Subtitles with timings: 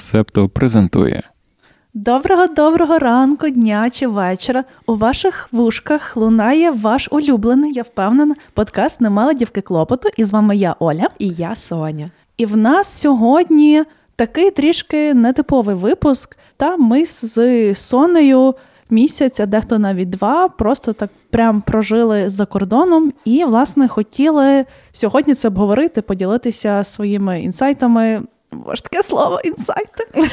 [0.00, 1.22] Септо презентує.
[1.94, 4.64] Доброго доброго ранку, дня чи вечора.
[4.86, 10.08] У ваших вушках лунає ваш улюблений, я впевнена, подкаст Немала дівки клопоту.
[10.16, 11.08] І з вами я Оля.
[11.18, 12.10] І я Соня.
[12.36, 13.84] І в нас сьогодні
[14.16, 16.36] такий трішки нетиповий випуск.
[16.56, 18.54] Та ми з Сонею
[18.90, 25.34] місяць, а дехто навіть два, просто так прям прожили за кордоном і, власне, хотіли сьогодні
[25.34, 28.22] це обговорити, поділитися своїми інсайтами.
[28.52, 30.04] Важке слово інсайти.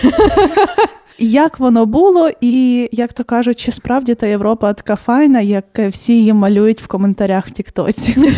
[1.19, 6.13] Як воно було, і як то кажуть, чи справді та Європа така файна, як всі
[6.13, 8.17] її малюють в коментарях в Тіктоці?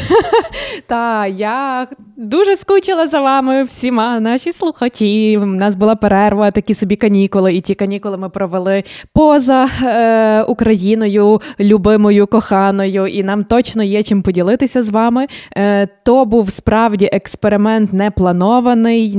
[0.87, 5.37] Та я дуже скучила за вами всіма наші слухачі.
[5.37, 8.83] У нас була перерва, такі собі канікули, і ті канікули ми провели
[9.13, 15.27] поза е, Україною, любимою, коханою, і нам точно є чим поділитися з вами.
[15.57, 19.15] Е, То був справді експеримент не планований,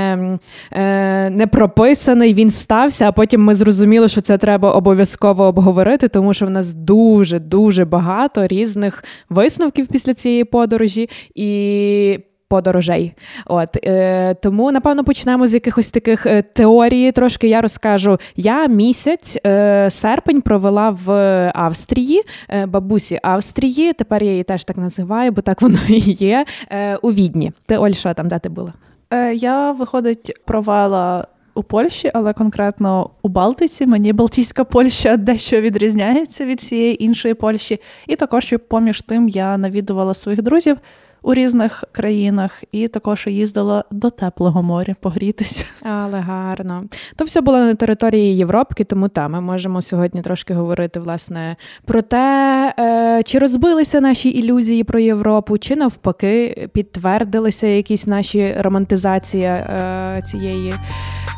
[0.00, 0.38] не,
[0.72, 2.34] е, не прописаний.
[2.34, 6.74] Він стався а потім ми зрозуміли, що це треба обов'язково обговорити, тому що в нас
[6.74, 12.18] дуже дуже багато різних висновків після цієї подорожі і.
[12.52, 13.12] Подорожей,
[13.46, 17.12] от е, тому напевно почнемо з якихось таких е, теорій.
[17.12, 18.18] Трошки я розкажу.
[18.36, 21.10] Я місяць е, серпень провела в
[21.54, 23.92] Австрії, е, бабусі Австрії.
[23.92, 26.44] Тепер я її теж так називаю, бо так воно і є.
[26.70, 27.52] Е, у Відні.
[27.66, 28.72] Ти Оль, що там де ти була?
[29.12, 33.86] Е, я виходить провела у Польщі, але конкретно у Балтиці.
[33.86, 37.80] Мені Балтійська Польща дещо відрізняється від цієї іншої Польщі.
[38.06, 40.76] І також поміж тим я навідувала своїх друзів.
[41.22, 45.64] У різних країнах і також їздила до теплого моря погрітися.
[45.82, 46.82] Але гарно.
[47.16, 52.02] То все було на території Європки, тому та ми можемо сьогодні трошки говорити власне про
[52.02, 60.22] те, е, чи розбилися наші ілюзії про Європу, чи навпаки підтвердилися якісь наші романтизація е,
[60.22, 60.74] цієї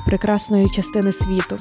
[0.06, 1.56] прекрасної частини світу.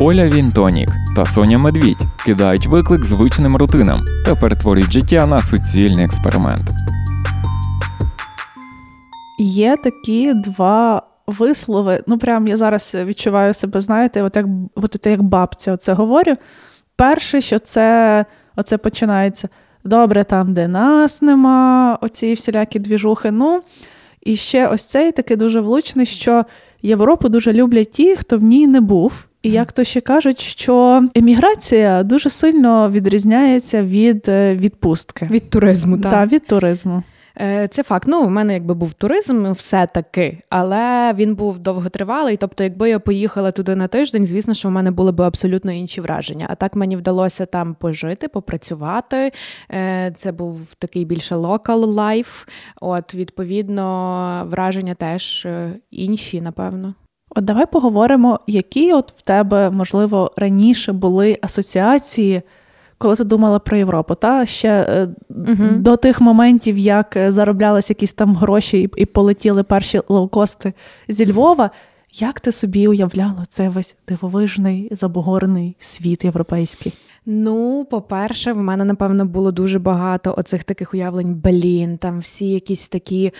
[0.00, 6.70] Оля Вінтонік та Соня Медвідь кидають виклик звичним рутинам та перетворюють життя на суцільний експеримент.
[9.38, 12.02] Є такі два вислови.
[12.06, 16.36] Ну, прям я зараз відчуваю себе, знаєте, от як от як бабця оце говорю.
[16.96, 18.24] Перше, що це
[18.56, 19.48] оце починається
[19.84, 23.30] добре там, де нас нема, оці всілякі двіжухи.
[23.30, 23.62] Ну,
[24.22, 26.44] і ще ось цей такий дуже влучний, що
[26.82, 29.26] Європу дуже люблять ті, хто в ній не був.
[29.44, 35.28] І як то ще кажуть, що еміграція дуже сильно відрізняється від е, відпустки.
[35.30, 36.12] Від туризму, так.
[36.12, 37.02] Так, від туризму.
[37.40, 38.04] Е, це факт.
[38.08, 42.36] Ну, у мене якби був туризм, все-таки, але він був довготривалий.
[42.36, 46.00] Тобто, якби я поїхала туди на тиждень, звісно, що в мене були б абсолютно інші
[46.00, 46.46] враження.
[46.48, 49.32] А так мені вдалося там пожити, попрацювати.
[49.70, 52.48] Е, це був такий більше local life.
[52.80, 55.46] От, відповідно, враження теж
[55.90, 56.94] інші, напевно.
[57.34, 62.42] От давай поговоримо, які от в тебе, можливо, раніше були асоціації
[62.98, 64.84] коли ти думала про Європу, та ще
[65.30, 70.72] uh до тих моментів, як е, зароблялись якісь там гроші і, і полетіли перші лоукости
[71.08, 71.70] зі Львова.
[72.12, 76.92] Як ти собі уявляла цей весь дивовижний забугорений світ європейський?
[77.26, 81.34] Ну, по-перше, в мене напевно було дуже багато оцих таких уявлень.
[81.34, 83.32] Блін, там всі якісь такі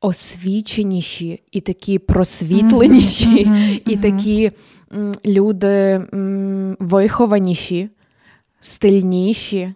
[0.00, 4.52] освіченіші, і такі просвітленіші, mm-hmm, і такі
[4.92, 7.90] м, люди м, вихованіші
[8.60, 9.74] стильніші,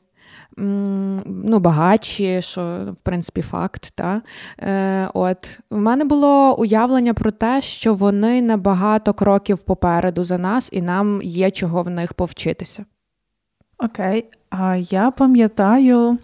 [0.57, 3.93] ну, багатші, що, в принципі, факт.
[3.95, 4.23] Та?
[4.59, 5.59] Е, от.
[5.71, 11.23] В мене було уявлення про те, що вони набагато кроків попереду за нас, і нам
[11.23, 12.85] є чого в них повчитися.
[13.79, 16.19] Окей, а я пам'ятаю,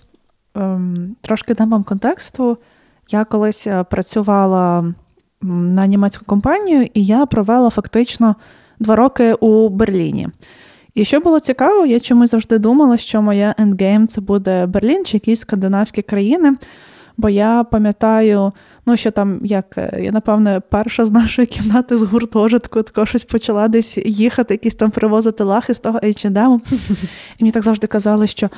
[0.55, 2.59] ем, трошки дам вам контексту.
[3.11, 4.95] Я колись е, працювала
[5.43, 8.37] на німецьку компанію, і я провела фактично
[8.79, 10.29] два роки у Берліні.
[10.95, 15.17] І що було цікаво, я чомусь завжди думала, що моя ендгейм це буде Берлін чи
[15.17, 16.57] якісь скандинавські країни.
[17.17, 18.53] Бо я пам'ятаю,
[18.91, 23.25] ну що там, як е, я напевне, перша з нашої кімнати з гуртожитку тако щось
[23.25, 26.61] почала десь їхати, якісь там привозити лахи з того H&M.
[27.39, 28.51] І мені так завжди казали, що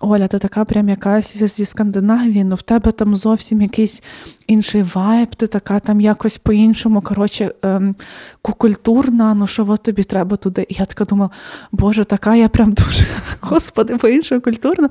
[0.00, 4.02] Оля, ти така прям якась зі Скандинавії, ну в тебе там зовсім якийсь
[4.46, 7.94] інший вайб, ти така там якось по-іншому, коротше, ем,
[8.42, 10.66] кукультурна, ну що от тобі треба туди?
[10.68, 11.30] І я така думала,
[11.72, 13.04] Боже, така я прям дуже,
[13.40, 14.88] господи, по-іншому культурна.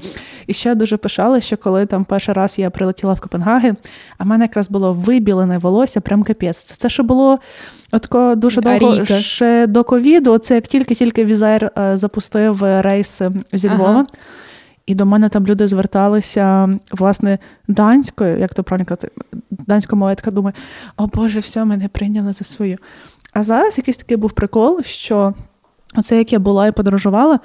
[0.48, 3.78] І ще дуже пишала, що коли там перший раз я прилетіла в Копенгаген,
[4.18, 6.64] а в мене якраз було вибілене волосся, прям капець.
[6.64, 7.40] Це, це ще було
[7.92, 10.38] Отко дуже довго ще до ковіду.
[10.38, 13.22] Це як тільки-тільки Візер е, запустив рейс
[13.54, 13.90] зі Львова.
[13.90, 14.06] Ага.
[14.86, 17.38] і до мене там люди зверталися власне
[17.68, 19.10] данською, як то правильно казати,
[19.68, 20.54] я така думаю,
[20.98, 22.78] о Боже, все, мене прийняли за свою.
[23.34, 25.34] А зараз якийсь такий був прикол, що
[25.96, 27.40] оце як я була і подорожувала.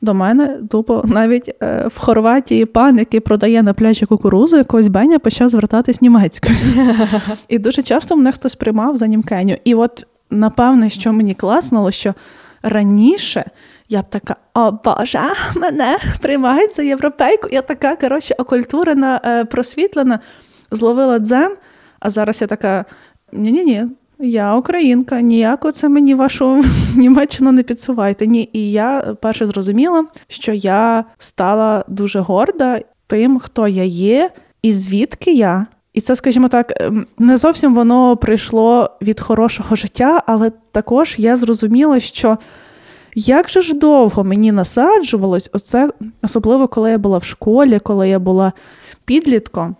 [0.00, 5.18] До мене тупо навіть е, в Хорватії пан, який продає на пляжі кукурузу, якогось Беня
[5.18, 6.58] почав звертатись німецькою.
[7.48, 9.56] І дуже часто мене хтось приймав за німкеню.
[9.64, 12.14] І от напевне, що мені класнуло, що
[12.62, 13.50] раніше
[13.88, 15.20] я б така, о Боже,
[15.56, 17.48] мене приймають за європейку.
[17.52, 20.20] Я така, коротше, окультурена, е, просвітлена,
[20.70, 21.56] зловила дзен,
[22.00, 22.84] а зараз я така:
[23.32, 23.86] ні-ні-ні,
[24.18, 26.64] я українка, ніяко це мені вашу
[26.96, 28.26] Німеччину не підсувайте.
[28.26, 34.30] Ні, і я перше зрозуміла, що я стала дуже горда тим, хто я є,
[34.62, 35.66] і звідки я.
[35.94, 41.36] І це, скажімо так, ем, не зовсім воно прийшло від хорошого життя, але також я
[41.36, 42.38] зрозуміла, що
[43.14, 45.90] як же ж довго мені насаджувалось, оце,
[46.22, 48.52] особливо коли я була в школі, коли я була
[49.04, 49.76] підлітком.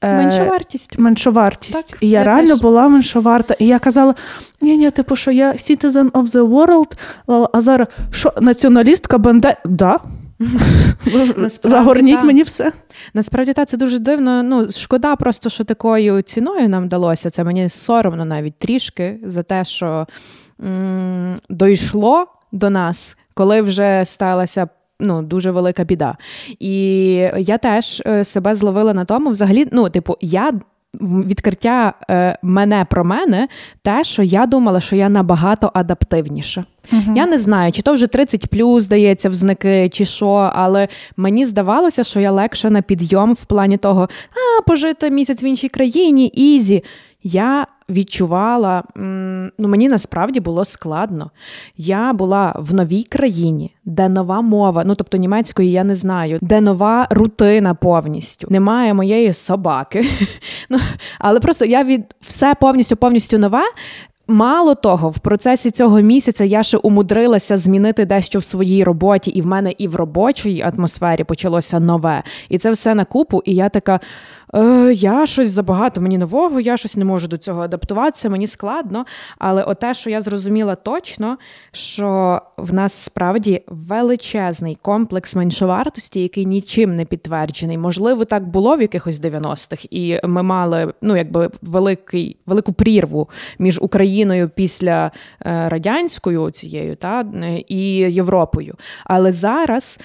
[0.00, 0.98] Е, меншовартість.
[0.98, 1.88] Меншовартість.
[1.90, 2.60] Так, і я, я реально теж.
[2.60, 3.54] була меншоварта.
[3.58, 4.14] І я казала:
[4.60, 6.92] ні, ні, типу, що я citizen of the world,
[7.52, 9.56] а зараз що націоналістка бенде.
[9.64, 10.00] Да.
[11.64, 12.72] Загорніть мені все.
[13.14, 14.42] Насправді так, це дуже дивно.
[14.42, 17.30] Ну, шкода, просто що такою ціною нам вдалося.
[17.30, 20.06] Це мені соромно навіть трішки за те, що
[20.64, 24.68] м- дійшло до нас, коли вже сталася
[25.00, 26.16] ну, дуже велика біда.
[26.58, 30.52] І я теж е, себе зловила на тому, взагалі, ну, типу, я.
[31.00, 33.48] Відкриття е, мене про мене,
[33.82, 36.64] те, що я думала, що я набагато адаптивніша.
[36.92, 37.16] Uh-huh.
[37.16, 42.04] Я не знаю, чи то вже 30 плюс здається взники, чи що, але мені здавалося,
[42.04, 46.84] що я легше на підйом в плані того, а пожити місяць в іншій країні, easy.
[47.22, 48.82] Я відчувала,
[49.58, 51.30] ну мені насправді було складно.
[51.76, 56.60] Я була в новій країні, де нова мова, ну тобто німецької я не знаю, де
[56.60, 58.46] нова рутина повністю.
[58.50, 60.04] Немає моєї собаки.
[60.70, 60.78] Ну,
[61.18, 63.62] Але просто я від все повністю повністю нове.
[64.28, 69.42] Мало того, в процесі цього місяця я ще умудрилася змінити дещо в своїй роботі, і
[69.42, 72.22] в мене і в робочій атмосфері почалося нове.
[72.48, 73.42] І це все на купу.
[73.44, 74.00] І я така
[74.54, 79.04] е, я щось забагато мені нового, я щось не можу до цього адаптуватися, мені складно.
[79.38, 81.38] Але оте, що я зрозуміла точно,
[81.72, 87.78] що в нас справді величезний комплекс меншовартості, який нічим не підтверджений.
[87.78, 93.28] Можливо, так було в якихось 90-х, і ми мали ну, якби великий, велику прірву
[93.58, 95.10] між Україною після
[95.40, 97.24] е, радянською цією та
[97.68, 98.74] і Європою.
[99.04, 100.00] Але зараз.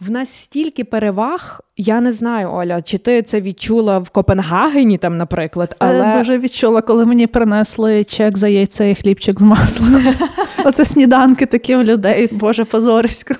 [0.00, 5.16] В нас стільки переваг, я не знаю, Оля, чи ти це відчула в Копенгагені, там,
[5.16, 5.76] наприклад.
[5.78, 5.96] але...
[5.96, 10.04] Я Дуже відчула, коли мені принесли чек за яйце і хлібчик з маслом.
[10.64, 13.34] Оце сніданки такі в людей, Боже позорисько.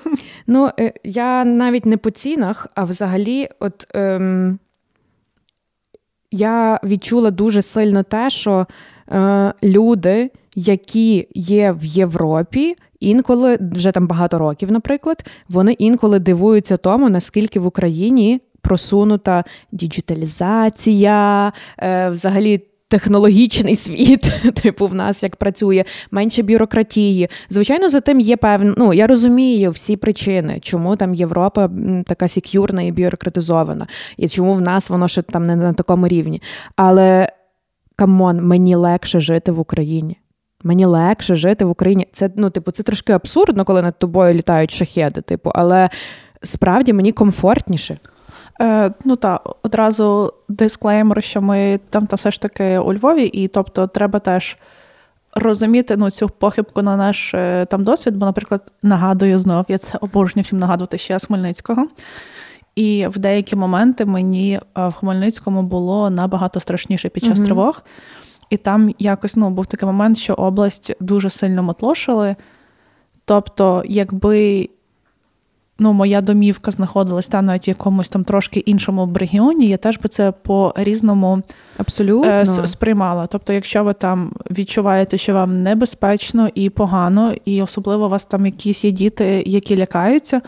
[0.47, 4.59] Ну, е, я навіть не по цінах, а взагалі, от ем,
[6.31, 8.65] я відчула дуже сильно те, що
[9.11, 12.75] е, люди, які є в Європі.
[12.99, 21.53] Інколи вже там багато років, наприклад, вони інколи дивуються тому, наскільки в Україні просунута діджиталізація,
[21.79, 22.63] е, взагалі.
[22.89, 24.31] Технологічний світ,
[24.63, 27.29] типу, в нас як працює, менше бюрократії.
[27.49, 28.73] Звичайно, за тим є певно.
[28.77, 31.69] Ну я розумію всі причини, чому там Європа
[32.05, 33.87] така секюрна і бюрократизована,
[34.17, 36.41] і чому в нас воно ще там не на такому рівні.
[36.75, 37.29] Але
[37.95, 40.17] come on, мені легше жити в Україні.
[40.63, 42.07] Мені легше жити в Україні.
[42.13, 45.89] Це ну, типу, це трошки абсурдно, коли над тобою літають шахеди, типу, але
[46.43, 47.97] справді мені комфортніше.
[48.61, 53.47] Е, Ну так, одразу дисклеймер, що ми там та все ж таки у Львові, і
[53.47, 54.57] тобто треба теж
[55.35, 59.97] розуміти ну, цю похибку на наш е, там досвід, бо, наприклад, нагадую знов, я це
[60.01, 61.87] обожнюю всім нагадувати, я з Хмельницького.
[62.75, 67.83] І в деякі моменти мені е, в Хмельницькому було набагато страшніше під час mm тривог.
[68.49, 72.35] І там якось ну, був такий момент, що область дуже сильно мотлошили.
[73.25, 74.69] Тобто, якби
[75.79, 80.09] ну, моя домівка знаходилась там навіть в якомусь там трошки іншому регіоні, я теж би
[80.09, 81.41] це по-різному
[81.77, 82.31] Абсолютно.
[82.31, 83.27] Е, сприймала.
[83.27, 88.45] Тобто, якщо ви там відчуваєте, що вам небезпечно і погано, і особливо у вас там
[88.45, 90.41] якісь є діти, які лякаються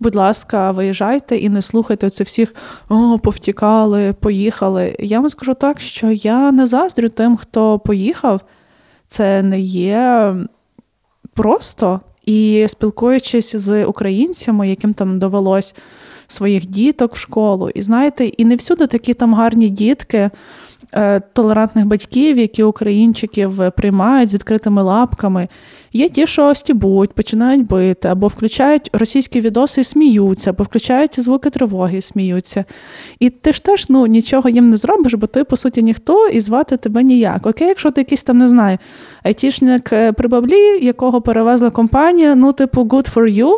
[0.00, 2.54] будь ласка, виїжджайте і не слухайте оце всіх
[2.88, 4.96] о, повтікали, поїхали.
[4.98, 8.40] Я вам скажу так, що я не заздрю тим, хто поїхав.
[9.06, 10.34] Це не є
[11.34, 12.00] просто.
[12.24, 15.74] І спілкуючись з українцями, яким там довелось
[16.26, 20.30] своїх діток в школу, і знаєте, і не всюди такі там гарні дітки.
[20.92, 25.48] Е, толерантних батьків, які українчиків приймають з відкритими лапками.
[25.92, 31.50] Є ті, що стібуть, починають бити, або включають російські відоси і сміються, або включають звуки
[31.50, 32.64] тривоги і сміються.
[33.18, 36.40] І ти ж теж ну, нічого їм не зробиш, бо ти, по суті, ніхто і
[36.40, 37.46] звати тебе ніяк.
[37.46, 38.78] Окей, якщо ти якийсь там не знаю,
[39.22, 43.56] айтішник е, при баблі, якого перевезла компанія, ну, типу, good for you.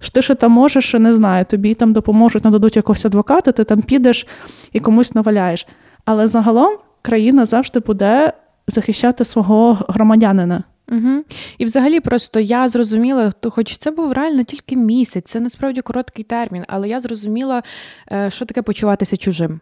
[0.00, 3.82] Що ти ще там можеш, не знаю, тобі там допоможуть, нададуть якогось адвоката, ти там
[3.82, 4.26] підеш
[4.72, 5.66] і комусь наваляєш.
[6.10, 8.32] Але загалом країна завжди буде
[8.66, 10.64] захищати свого громадянина.
[10.92, 11.24] Угу.
[11.58, 16.64] І взагалі, просто я зрозуміла, хоч це був реально тільки місяць, це насправді короткий термін,
[16.68, 17.62] але я зрозуміла,
[18.12, 19.60] е, що таке почуватися чужим.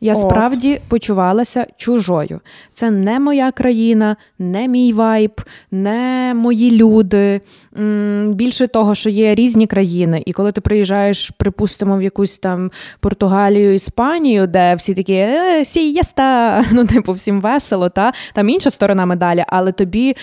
[0.00, 0.20] Я От.
[0.20, 2.40] справді почувалася чужою.
[2.74, 5.40] Це не моя країна, не мій вайб,
[5.70, 7.40] не мої люди.
[8.28, 13.74] Більше того, що є різні країни, і коли ти приїжджаєш, припустимо, в якусь там Португалію,
[13.74, 16.00] Іспанію, де всі такі е, сі,
[16.72, 20.16] ну типу всім весело, та там інша сторона медалі, але тобі.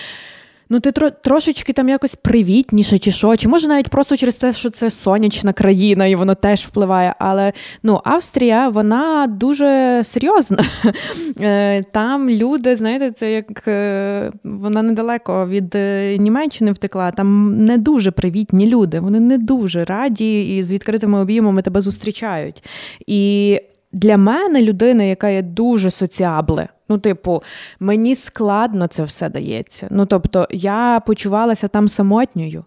[0.69, 4.53] Ну, ти тро, трошечки там якось привітніше, чи що, чи може навіть просто через те,
[4.53, 7.15] що це сонячна країна, і воно теж впливає.
[7.19, 7.53] Але
[7.83, 10.65] ну, Австрія, вона дуже серйозна.
[11.41, 17.11] Е, там люди, знаєте, це як е, вона недалеко від е, Німеччини втекла.
[17.11, 18.99] Там не дуже привітні люди.
[18.99, 22.63] Вони не дуже раді і з відкритими обіймами тебе зустрічають.
[23.07, 23.59] І
[23.91, 27.43] для мене людина, яка є дуже соціабле, ну, типу,
[27.79, 29.87] мені складно це все дається.
[29.91, 32.63] Ну, тобто, я почувалася там самотньою.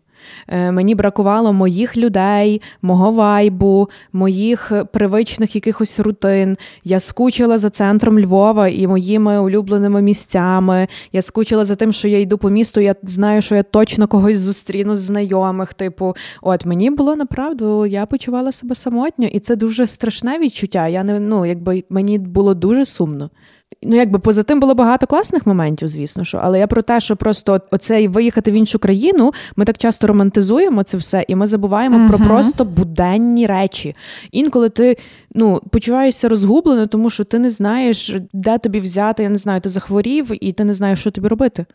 [0.49, 6.57] Е, мені бракувало моїх людей, мого вайбу, моїх привичних якихось рутин.
[6.85, 10.89] Я скучила за центром Львова і моїми улюбленими місцями.
[11.13, 12.81] Я скучила за тим, що я йду по місту.
[12.81, 15.75] Я знаю, що я точно когось зустріну з знайомих.
[15.75, 20.89] Типу, от мені було направду, я почувала себе самотньо, і це дуже страшне відчуття.
[20.89, 23.31] Я не ну, якби мені було дуже сумно.
[23.83, 27.17] Ну, якби поза тим було багато класних моментів, звісно що, але я про те, що
[27.17, 31.99] просто оцей виїхати в іншу країну, ми так часто романтизуємо це все, і ми забуваємо
[31.99, 32.09] uh-huh.
[32.09, 33.97] про просто буденні речі.
[34.33, 34.97] Інколи ти
[35.35, 39.69] ну, почуваєшся розгублено, тому що ти не знаєш, де тобі взяти, я не знаю, ти
[39.69, 41.67] захворів, і ти не знаєш, що тобі робити.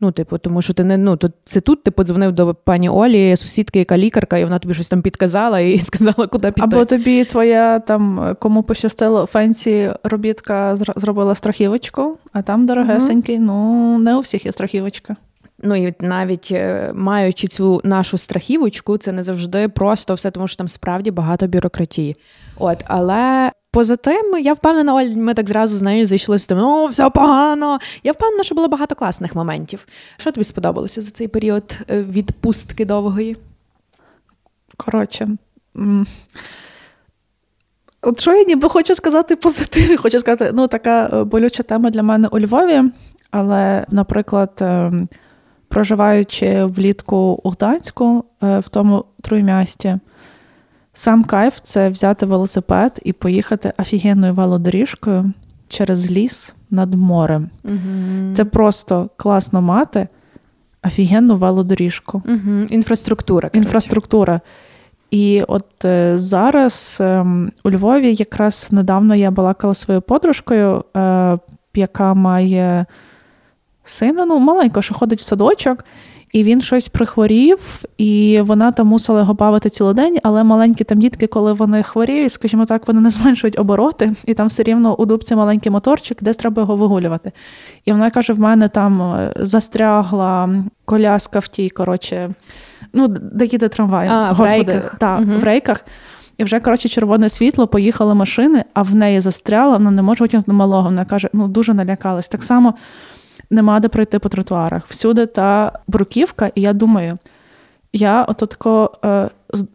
[0.00, 3.36] Ну, типу, тому що ти не ну, то це тут ти подзвонив до пані Олі,
[3.36, 6.64] сусідки, яка лікарка, і вона тобі щось там підказала і сказала, куди піти.
[6.64, 13.36] Або тобі твоя там кому пощастило фенсі робітка зробила страхівочку, а там дорогесенький.
[13.36, 13.44] Угу.
[13.44, 15.16] Ну не у всіх є страхівочка.
[15.62, 20.56] Ну і навіть е, маючи цю нашу страхівочку, це не завжди просто все, тому що
[20.56, 22.16] там справді багато бюрократії.
[22.58, 26.58] От, але поза тим, я впевнена, Оль, ми так зразу з нею зайшли з тим,
[26.58, 27.78] о, все погано.
[28.04, 29.86] Я впевнена, що було багато класних моментів.
[30.16, 33.36] Що тобі сподобалося за цей період е, відпустки довгої?
[34.76, 35.28] Коротше.
[38.02, 42.02] От що я ніби хочу сказати позитив, хочу сказати, ну, така е, болюча тема для
[42.02, 42.82] мене у Львові,
[43.30, 45.08] але, наприклад, ем,
[45.68, 49.98] проживаючи влітку у Гданську, е, в тому труймясті,
[50.98, 55.32] Сам кайф це взяти велосипед і поїхати офігенною велодоріжкою
[55.68, 57.50] через ліс над морем.
[57.64, 58.34] Угу.
[58.36, 60.08] Це просто класно мати
[60.84, 62.22] офігенну велодоріжку.
[62.26, 62.66] Угу.
[62.70, 63.50] Інфраструктура.
[63.52, 64.40] Інфраструктура.
[65.10, 67.26] І от е, зараз е,
[67.64, 71.38] у Львові якраз недавно я балакала своєю подружкою, е,
[71.74, 72.86] яка має
[73.84, 75.84] сина, ну, маленько, що ходить в садочок.
[76.36, 80.98] І він щось прихворів, і вона там мусила його бавити цілий день, але маленькі там
[80.98, 85.06] дітки, коли вони хворіють, скажімо так, вони не зменшують обороти, і там все рівно у
[85.06, 87.32] дубці маленький моторчик, десь треба його вигулювати.
[87.84, 92.30] І вона каже: в мене там е, застрягла коляска в тій, коротше,
[92.92, 94.08] ну, де їде трамвай.
[94.08, 94.96] А, Господи, в рейках.
[94.98, 95.38] Так, угу.
[95.38, 95.84] в рейках.
[96.38, 100.52] І вже, коротше, червоне світло, поїхали машини, а в неї застряла, вона не може витягнути
[100.52, 100.82] малого.
[100.82, 102.28] Вона каже, ну дуже налякалась.
[102.28, 102.74] Так само
[103.50, 104.86] нема де пройти по тротуарах.
[104.86, 107.18] Всюди та бруківка, і я думаю,
[107.92, 109.28] я ото тако е,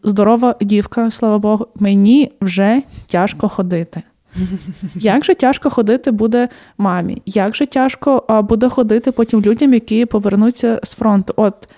[0.04, 4.02] здорова дівка, слава Богу, мені вже тяжко ходити.
[4.96, 7.22] Як же тяжко ходити буде мамі?
[7.26, 11.34] Як же тяжко а, буде ходити потім людям, які повернуться з фронту?
[11.38, 11.70] От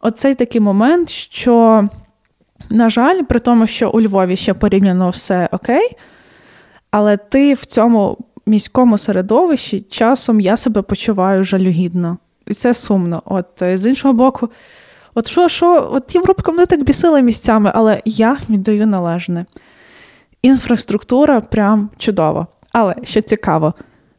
[0.00, 1.88] Оцей такий момент, що,
[2.70, 5.90] на жаль, при тому, що у Львові ще порівняно все окей,
[6.90, 12.18] але ти в цьому міському середовищі часом я себе почуваю жалюгідно.
[12.46, 13.22] І це сумно.
[13.24, 14.48] От е, з іншого боку,
[15.14, 19.46] от що, що, от Європа мене так бісила місцями, але я віддаю належне.
[20.42, 22.46] Інфраструктура прям чудова.
[22.72, 23.74] Але що цікаво,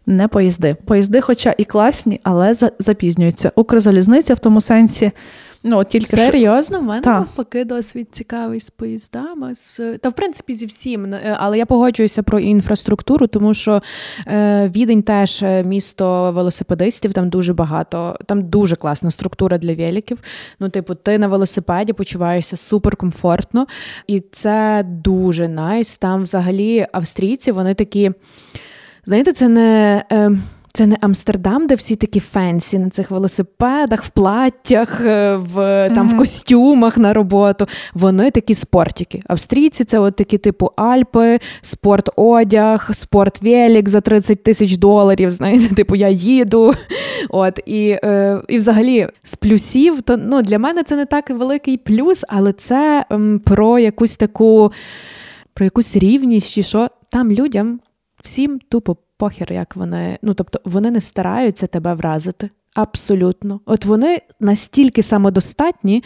[0.05, 0.75] не поїзди.
[0.86, 3.51] Поїзди, хоча і класні, але запізнюються.
[3.55, 5.12] Укрзалізниця в тому сенсі.
[5.63, 7.19] Ну, тільки Серйозно, в мене Та.
[7.19, 9.55] навпаки досвід цікавий з поїздами.
[9.55, 9.97] З...
[9.97, 11.13] Та, в принципі, зі всім.
[11.13, 13.81] Е, але я погоджуюся про інфраструктуру, тому що
[14.27, 20.17] е, Відень теж е, місто велосипедистів, там дуже багато, там дуже класна структура для великів.
[20.59, 23.67] Ну, типу, ти на велосипеді почуваєшся суперкомфортно,
[24.07, 25.97] і це дуже найс.
[25.97, 28.11] Там взагалі австрійці, вони такі.
[29.05, 30.03] Знаєте, це не.
[30.11, 30.31] Е,
[30.77, 35.55] це не Амстердам, де всі такі фенсі на цих велосипедах, в платтях, е, в
[35.96, 36.15] там mm-hmm.
[36.15, 37.67] в костюмах на роботу.
[37.93, 39.22] Вони такі спортики.
[39.27, 45.29] Австрійці це от такі типу Альпи, спорт-одяг, спорт-велік за 30 тисяч доларів.
[45.29, 46.74] Знаєте, типу я їду.
[47.29, 51.77] От І е, і взагалі з плюсів, то ну, для мене це не так великий
[51.77, 54.72] плюс, але це м, про якусь таку,
[55.53, 57.79] про якусь рівність, чи що там людям
[58.24, 60.17] всім тупо похер, як вони.
[60.21, 62.50] Ну тобто вони не стараються тебе вразити.
[62.77, 63.59] Абсолютно.
[63.65, 66.03] От вони настільки самодостатні,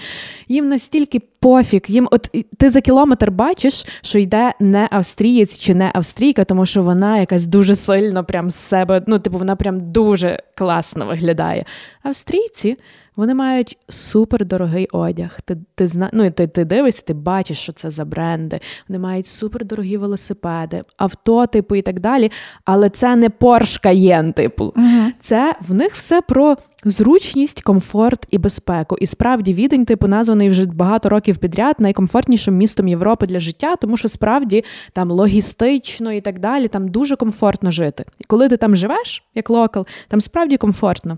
[0.48, 1.82] їм настільки пофіг.
[1.88, 6.84] Їм, от ти за кілометр бачиш, що йде не австрієць чи не австрійка, тому що
[6.84, 9.03] вона якась дуже сильно прям з себе.
[9.08, 11.65] Ну, типу, вона прям дуже класно виглядає.
[12.03, 12.77] Австрійці
[13.15, 15.39] вони мають супердорогий одяг.
[15.46, 16.10] Ти ти, зна...
[16.13, 18.60] ну, ти, ти дивишся, ти бачиш, що це за бренди.
[18.89, 22.32] Вони мають супердорогі велосипеди, авто, типу, і так далі.
[22.65, 24.65] Але це не Porsche Cayenne, типу.
[24.65, 28.98] uh Це в них все про зручність, комфорт і безпеку.
[28.98, 33.98] І справді відень, типу, названий вже багато років підряд найкомфортнішим містом Європи для життя, тому
[33.98, 34.63] що справді
[34.94, 38.06] там логістично і так далі, там дуже комфортно жити.
[38.20, 41.18] І коли ти там живеш, як локал, там справді комфортно.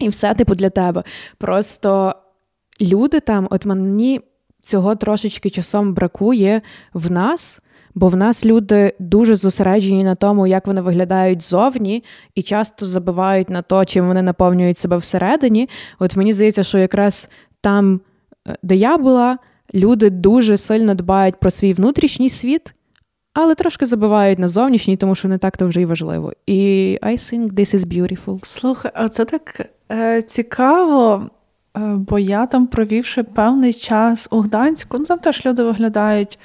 [0.00, 1.02] І все, типу, для тебе.
[1.38, 2.14] Просто
[2.80, 4.20] люди там, от мені
[4.62, 6.62] цього трошечки часом бракує
[6.94, 7.60] в нас.
[7.94, 13.50] Бо в нас люди дуже зосереджені на тому, як вони виглядають зовні, і часто забивають
[13.50, 15.68] на то, чим вони наповнюють себе всередині.
[15.98, 17.28] От мені здається, що якраз
[17.60, 18.00] там,
[18.48, 19.38] е, де я була,
[19.74, 22.74] люди дуже сильно дбають про свій внутрішній світ,
[23.34, 26.32] але трошки забивають на зовнішній, тому що не так то вже й важливо.
[26.46, 28.44] І I think this is beautiful.
[28.44, 29.66] Слухай, а це так
[30.26, 31.30] Цікаво,
[31.76, 36.38] е, бо я там провівши певний час у Гданську, ну там теж люди виглядають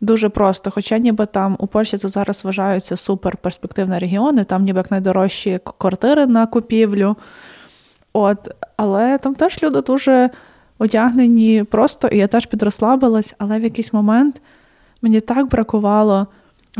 [0.00, 0.70] дуже просто.
[0.70, 5.60] Хоча ніби там у Польщі це зараз вважаються супер перспективні регіони, там ніби як найдорожчі
[5.78, 7.16] квартири на купівлю.
[8.12, 10.30] От, Але там теж люди дуже
[10.78, 14.42] одягнені просто, і я теж підрослабилась, але в якийсь момент
[15.02, 16.26] мені так бракувало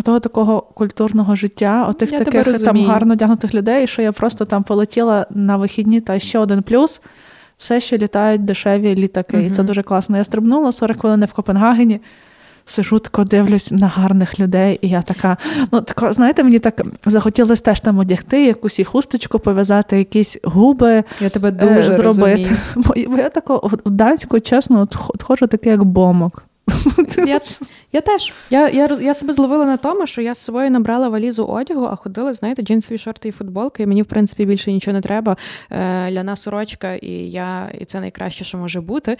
[0.00, 4.62] того такого культурного життя, отих я таких там гарно одягнутих людей, що я просто там
[4.62, 7.02] полетіла на вихідні та ще один плюс.
[7.58, 9.36] Все ще літають дешеві літаки.
[9.36, 10.16] uh І це дуже класно.
[10.16, 12.00] Я стрибнула 40 хвилин в Копенгагені.
[12.66, 15.36] Сижу, тако дивлюсь на гарних людей, і я така,
[15.72, 21.04] ну тако, знаєте, мені так захотілося теж там одягти, якусь і хусточку пов'язати, якісь губи
[21.20, 22.50] я тебе дуже е, зробити.
[23.08, 26.44] Бо я тако в Данську, чесно, от ходжу такий, як бомок.
[27.26, 27.40] Я
[27.92, 28.32] я теж.
[28.50, 31.96] Я я, я себе зловила на тому, що я з собою набрала валізу одягу, а
[31.96, 33.82] ходила, знаєте, джинсові шорти і футболки.
[33.82, 35.36] І мені, в принципі, більше нічого не треба.
[35.70, 39.16] Е, Ляна сорочка, і я, і це найкраще, що може бути.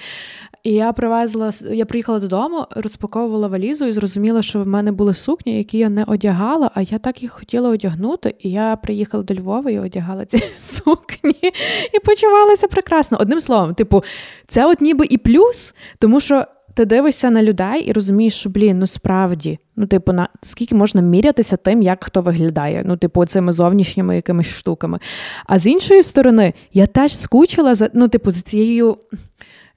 [0.63, 5.59] І я привезла, я приїхала додому, розпаковувала валізу і зрозуміла, що в мене були сукні,
[5.59, 8.35] які я не одягала, а я так їх хотіла одягнути.
[8.39, 11.53] І я приїхала до Львова і одягала ці сукні
[11.95, 13.19] і почувалася прекрасно.
[13.21, 14.03] Одним словом, типу,
[14.47, 18.79] це от ніби і плюс, тому що ти дивишся на людей і розумієш, що блін,
[18.79, 23.53] ну справді, ну, типу, на скільки можна мірятися тим, як хто виглядає, ну, типу, цими
[23.53, 24.99] зовнішніми якимись штуками.
[25.47, 28.97] А з іншої сторони, я теж скучила за ну, типу, за цією.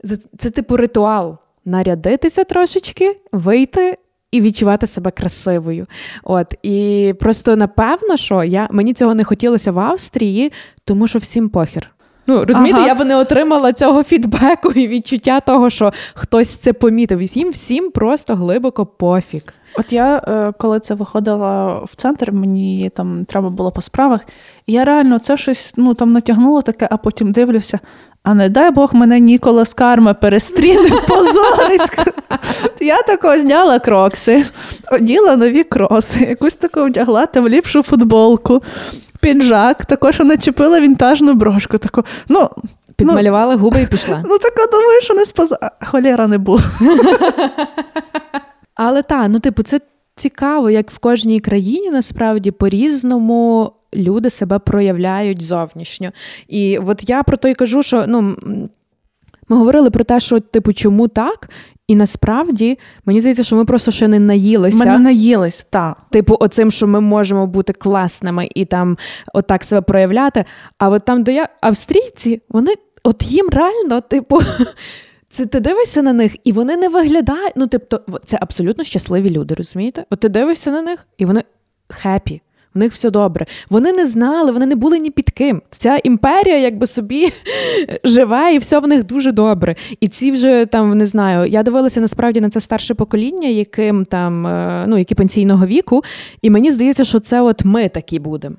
[0.04, 1.38] За, Це, типу, ритуал.
[1.66, 3.98] Нарядитися трошечки, вийти.
[4.32, 5.88] І відчувати себе красивою.
[6.24, 10.52] От І просто напевно, що я мені цього не хотілося в Австрії,
[10.86, 11.95] тому що всім похір.
[12.28, 12.88] Ну, розумієте, ага.
[12.88, 17.20] я би не отримала цього фідбеку і відчуття того, що хтось це помітив.
[17.20, 19.42] І їм всім просто глибоко пофіг.
[19.78, 24.22] От я е, коли це виходила в центр, мені там треба було по справах,
[24.68, 27.80] я реально це щось ну, там натягнула таке, а потім дивлюся.
[28.24, 32.04] А не дай Бог мене Ніколас Карма перестріне позорисько.
[32.80, 34.46] Я тако зняла крокси,
[34.92, 38.62] оділа нові кроси, якусь таку вдягла там ліпшу футболку
[39.26, 41.78] піджак, також начепила вінтажну брошку.
[41.78, 42.50] Таку, ну,
[42.96, 44.24] Підмалювала ну, губи і пішла.
[44.26, 45.72] Ну, така думаю, що не споза.
[45.86, 46.60] Холєра не було.
[48.76, 49.80] Але так, ну, типу, це
[50.16, 56.12] цікаво, як в кожній країні насправді по-різному люди себе проявляють зовнішньо.
[56.48, 58.36] І от я про то й кажу, що ну.
[59.50, 61.50] Ми говорили про те, що, типу, чому так?
[61.88, 64.78] І насправді мені здається, що ми просто ще не наїлися.
[64.78, 66.02] Ми не наїлись, так.
[66.10, 68.98] Типу, оцим, що ми можемо бути класними і там
[69.34, 70.46] отак себе проявляти.
[70.78, 74.40] А от там, де я австрійці, вони от їм реально, типу.
[75.30, 77.54] Це ти дивишся на них, і вони не виглядають.
[77.56, 80.06] Ну, тобто, це абсолютно щасливі люди, розумієте?
[80.10, 81.44] От ти дивишся на них, і вони
[81.90, 82.42] хеппі
[82.76, 83.46] в них все добре.
[83.70, 85.62] Вони не знали, вони не були ні під ким.
[85.72, 87.34] Ця імперія, якби собі
[88.04, 89.76] живе, і все в них дуже добре.
[90.00, 91.50] І ці вже там не знаю.
[91.50, 96.04] Я дивилася насправді на це старше покоління, яким там е, ну які пенсійного віку,
[96.42, 98.56] і мені здається, що це от ми такі будемо.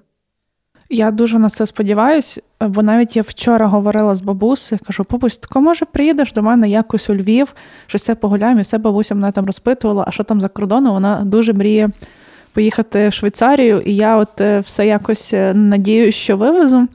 [0.90, 5.60] Я дуже на це сподіваюся, бо навіть я вчора говорила з бабусею, кажу, бабусь, тако,
[5.60, 7.54] може, приїдеш до мене якось у Львів,
[7.86, 11.22] щось це погуляємо, і все бабуся мене там розпитувала, а що там за кордоном, вона
[11.24, 11.90] дуже мріє
[12.56, 16.88] поїхати в Швейцарію, і я от е, все якось е, надію, що вивезу.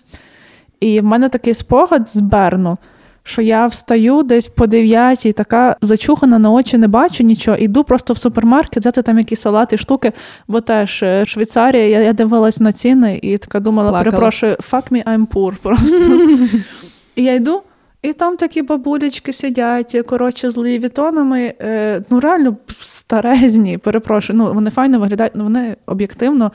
[0.79, 2.77] І в мене такий спогад з Берну,
[3.23, 7.57] що я встаю десь по дев'ятій, така зачухана на очі, не бачу нічого.
[7.57, 10.11] Іду просто в супермаркет, взяти там якісь салати, штуки,
[10.47, 14.11] бо теж е, Швейцарія, я я дивилась на ціни і така думала, Плакала.
[14.11, 16.19] перепрошую, fuck me, I'm poor просто.
[17.15, 17.61] І я йду.
[18.03, 24.39] І там такі бабулечки сидять, коротше, з лівітонами, е, ну реально старезні, перепрошую.
[24.39, 26.51] Ну, вони файно виглядають, ну вони об'єктивно.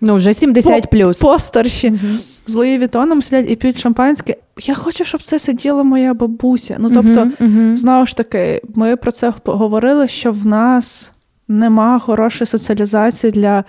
[0.00, 1.18] Ну, вже 70 плюс.
[1.18, 1.88] Постарші.
[1.88, 2.18] Угу.
[2.46, 2.88] З Луї
[3.20, 4.36] сидять і п'ють шампанське.
[4.60, 6.76] Я хочу, щоб це сиділа моя бабуся.
[6.78, 7.76] Ну, тобто, угу, угу.
[7.76, 11.12] знову ж таки, ми про це говорили, що в нас
[11.48, 13.64] нема хорошої соціалізації для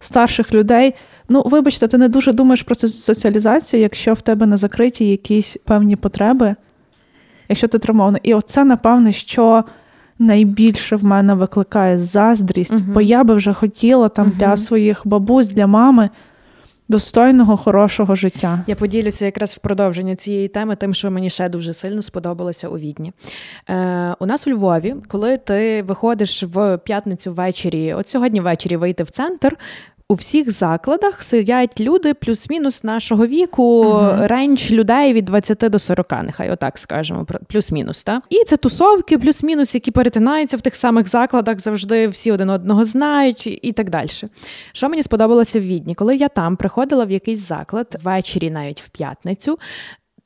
[0.00, 0.94] старших людей.
[1.28, 5.56] Ну, вибачте, ти не дуже думаєш про цю соціалізацію, якщо в тебе не закриті якісь
[5.64, 6.54] певні потреби
[7.48, 8.20] якщо ти травмований.
[8.24, 9.64] І оце, напевне, що
[10.18, 15.02] найбільше в мене викликає заздрість, uh бо я би вже хотіла там uh для своїх
[15.04, 16.10] бабусь, для мами.
[16.88, 18.64] Достойного хорошого життя.
[18.66, 22.78] Я поділюся якраз в продовження цієї теми, тим, що мені ще дуже сильно сподобалося у
[22.78, 23.12] відні.
[23.68, 29.02] Е, У нас у Львові, коли ти виходиш в п'ятницю ввечері, от сьогодні ввечері вийти
[29.02, 29.56] в центр,
[30.08, 34.26] у всіх закладах сидять люди плюс-мінус нашого віку, uh-huh.
[34.26, 38.04] рейндж людей від 20 до 40, нехай отак скажемо, плюс-мінус.
[38.04, 38.22] Та?
[38.30, 43.58] І це тусовки, плюс-мінус, які перетинаються в тих самих закладах, завжди всі один одного знають
[43.62, 44.08] і так далі.
[44.72, 45.94] Що мені сподобалося в Відні?
[45.94, 49.58] Коли я там приходила в якийсь заклад ввечері, навіть в п'ятницю,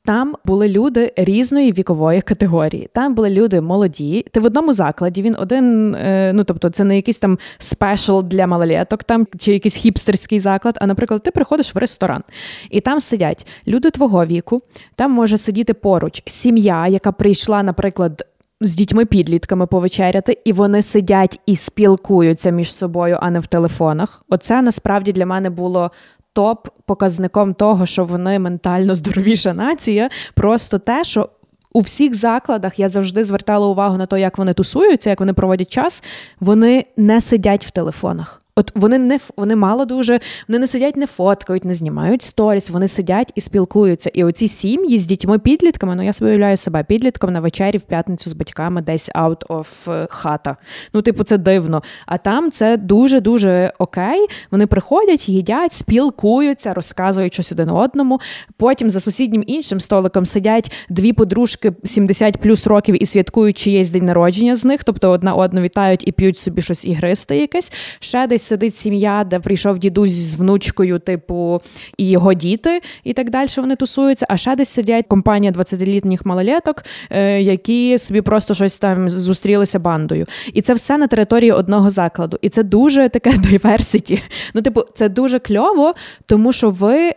[0.05, 2.89] там були люди різної вікової категорії.
[2.93, 4.25] Там були люди молоді.
[4.31, 5.21] Ти в одному закладі.
[5.21, 9.75] Він один, е, ну тобто, це не якийсь там спешл для малолеток, там чи якийсь
[9.75, 10.77] хіпстерський заклад.
[10.81, 12.23] А, наприклад, ти приходиш в ресторан,
[12.69, 14.59] і там сидять люди твого віку.
[14.95, 18.25] Там може сидіти поруч сім'я, яка прийшла, наприклад.
[18.63, 24.23] З дітьми-підлітками повечеряти, і вони сидять і спілкуються між собою, а не в телефонах.
[24.29, 25.91] Оце насправді для мене було
[26.33, 31.29] топ-показником того, що вони ментально здоровіша нація, просто те, що.
[31.73, 35.69] У всіх закладах я завжди звертала увагу на те, як вони тусуються, як вони проводять
[35.71, 36.03] час.
[36.39, 38.40] Вони не сидять в телефонах.
[38.55, 42.87] От вони не вони мало дуже, вони не сидять, не фоткають, не знімають сторіс, вони
[42.87, 44.11] сидять і спілкуються.
[44.13, 48.29] І оці сім'ї з дітьми-підлітками, ну я собі уявляю себе підлітком на вечері в п'ятницю
[48.29, 50.57] з батьками десь out of е, хата.
[50.93, 51.83] Ну, типу, це дивно.
[52.05, 54.27] А там це дуже-дуже окей.
[54.51, 58.19] Вони приходять, їдять, спілкуються, розказують щось один одному.
[58.57, 64.05] Потім за сусіднім іншим столиком сидять дві подружки 70 плюс років і святкують чиєсь день
[64.05, 67.73] народження з них, тобто одна одну вітають і п'ють собі щось ігристе якесь.
[67.99, 71.61] Ще десь сидить сім'я, де прийшов дідусь з внучкою, типу,
[71.97, 74.25] і його діти, і так далі вони тусуються.
[74.29, 80.25] А ще десь сидять компанія 20-літніх малолеток, е, які собі просто щось там зустрілися бандою.
[80.53, 82.37] І це все на території одного закладу.
[82.41, 84.21] І це дуже таке diversity.
[84.53, 85.91] Ну, типу, це дуже кльово,
[86.25, 87.11] тому що ви.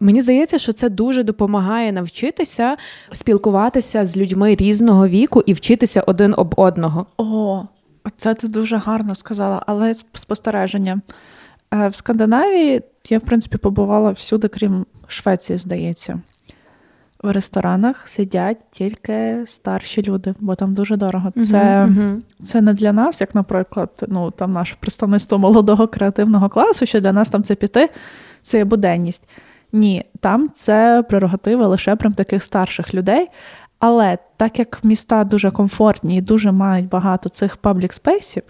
[0.00, 2.76] Мені здається, що це дуже допомагає навчитися
[3.12, 7.06] спілкуватися з людьми різного віку і вчитися один об одного.
[7.18, 7.62] О,
[8.16, 11.00] це ти дуже гарно сказала, але спостереження.
[11.74, 16.20] Е, в Скандинавії я, в принципі, побувала всюди, крім Швеції, здається.
[17.22, 21.30] В ресторанах сидять тільки старші люди, бо там дуже дорого.
[21.30, 22.20] Це uh-huh.
[22.42, 27.12] це не для нас, як, наприклад, ну там наше представництво молодого креативного класу, що для
[27.12, 27.90] нас там це піти,
[28.42, 29.22] це є буденність.
[29.72, 33.28] Ні, там це прерогатива лише прям таких старших людей.
[33.78, 38.42] Але так як міста дуже комфортні і дуже мають багато цих паблік спейсів,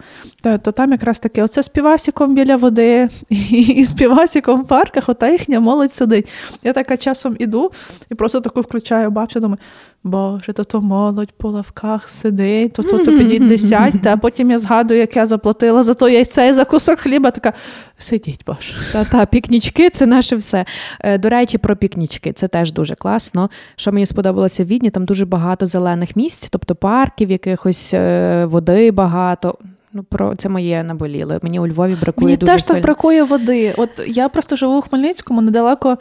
[0.43, 4.67] то, то там якраз таки оце з півасіком біля води і, і з півасіком в
[4.67, 6.33] парках, ота їхня молодь сидить.
[6.63, 7.73] Я така часом іду
[8.11, 9.59] і просто таку включаю бабцю, думаю,
[10.05, 15.01] Боже, то то молодь по лавках сидить, то то, то сядьте, а потім я згадую,
[15.01, 17.31] як я заплатила за то яйце і за кусок хліба.
[17.31, 17.53] Така
[17.99, 18.75] сидіть, Боже.
[18.93, 20.65] Та-та, пікнічки це наше все.
[21.01, 22.33] Е, до речі, про пікнічки.
[22.33, 23.51] Це теж дуже класно.
[23.77, 28.91] Що мені сподобалося в Відні, там дуже багато зелених місць, тобто парків, якихось е, води
[28.91, 29.59] багато.
[29.93, 31.39] Ну, про це моє наболіло.
[31.43, 32.75] Мені у Львові бракує Мені дуже теж сильно.
[32.75, 33.75] так бракує води.
[33.77, 35.99] От я просто живу у Хмельницькому недалеко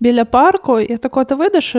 [0.00, 1.76] біля парку, і так от вийдеш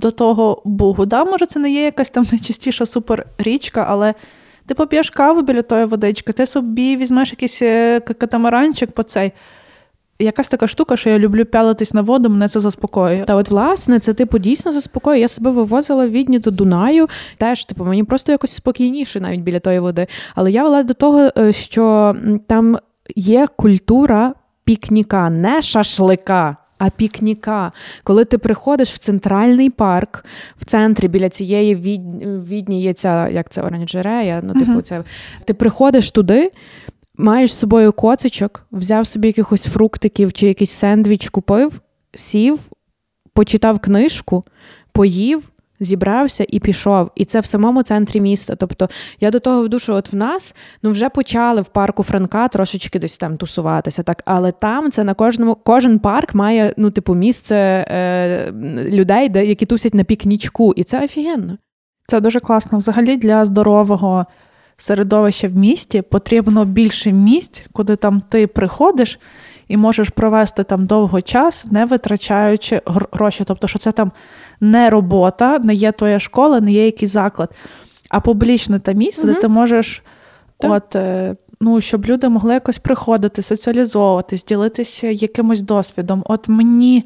[0.00, 1.06] до того бугу.
[1.06, 4.14] Да, може, це не є якась там найчастіша супер річка, але
[4.66, 9.32] ти поп'єш каву біля тої водички, ти собі візьмеш якийсь е, катамаранчик по цей.
[10.18, 13.24] Якась така штука, що я люблю пялитись на воду, мене це заспокоює.
[13.24, 15.20] Та от власне, це типу дійсно заспокоює.
[15.20, 17.08] Я себе вивозила в Відні до Дунаю.
[17.38, 20.06] Теж, типу, мені просто якось спокійніше навіть біля тої води.
[20.34, 22.14] Але я вела до того, е, що
[22.46, 22.78] там
[23.16, 26.56] є культура пікніка, не шашлика.
[26.78, 27.72] А пікніка,
[28.04, 30.24] коли ти приходиш в центральний парк,
[30.56, 32.00] в центрі біля цієї від...
[32.50, 35.04] відні є ця, як це оранжерея, ну, типу, це
[35.44, 36.50] ти приходиш туди,
[37.16, 41.80] маєш з собою коцичок, взяв собі якихось фруктиків чи якийсь сендвіч купив,
[42.14, 42.60] сів,
[43.32, 44.44] почитав книжку,
[44.92, 45.42] поїв,
[45.80, 47.10] зібрався і пішов.
[47.14, 48.56] І це в самому центрі міста.
[48.56, 48.88] Тобто
[49.20, 52.98] я до того веду, що от в нас ну вже почали в парку Франка трошечки
[52.98, 57.56] десь там тусуватися, так, але там це на кожному, кожен парк має ну, типу, місце
[57.56, 58.52] е,
[58.90, 61.58] людей, де, які тусять на пікнічку, і це офігенно.
[62.06, 62.78] Це дуже класно.
[62.78, 64.26] Взагалі для здорового
[64.76, 69.18] середовища в місті потрібно більше місць, куди там ти приходиш
[69.68, 73.44] і можеш провести там довго час, не витрачаючи гроші.
[73.46, 74.12] Тобто, що це там
[74.60, 77.50] не робота, не є твоя школа, не є якийсь заклад,
[78.08, 79.34] а публічне те місце, Мгм.
[79.34, 80.02] де ти можеш,
[80.58, 80.72] Так.
[80.72, 86.22] от, е, ну, щоб люди могли якось приходити, соціалізовуватись, ділитися якимось досвідом.
[86.26, 87.04] От мені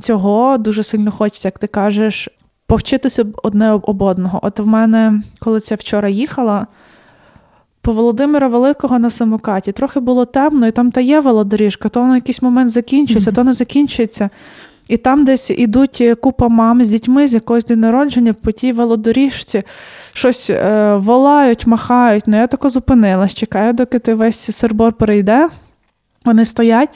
[0.00, 2.28] цього дуже сильно хочеться, як ти кажеш,
[2.66, 4.40] повчитися одне об одного.
[4.42, 6.66] От в мене, коли це вчора їхала,
[7.88, 12.14] по Володимира Великого на самокаті трохи було темно, і там та є велодоріжка, то воно
[12.14, 14.30] якийсь момент закінчується, то не закінчується.
[14.88, 19.62] І там десь ідуть купа мам з дітьми з якогось день народження по тій велодоріжці,
[20.12, 22.24] щось е, волають, махають.
[22.26, 25.48] Ну я тако зупинилась, чекаю, доки ти весь сербор перейде.
[26.24, 26.88] Вони стоять.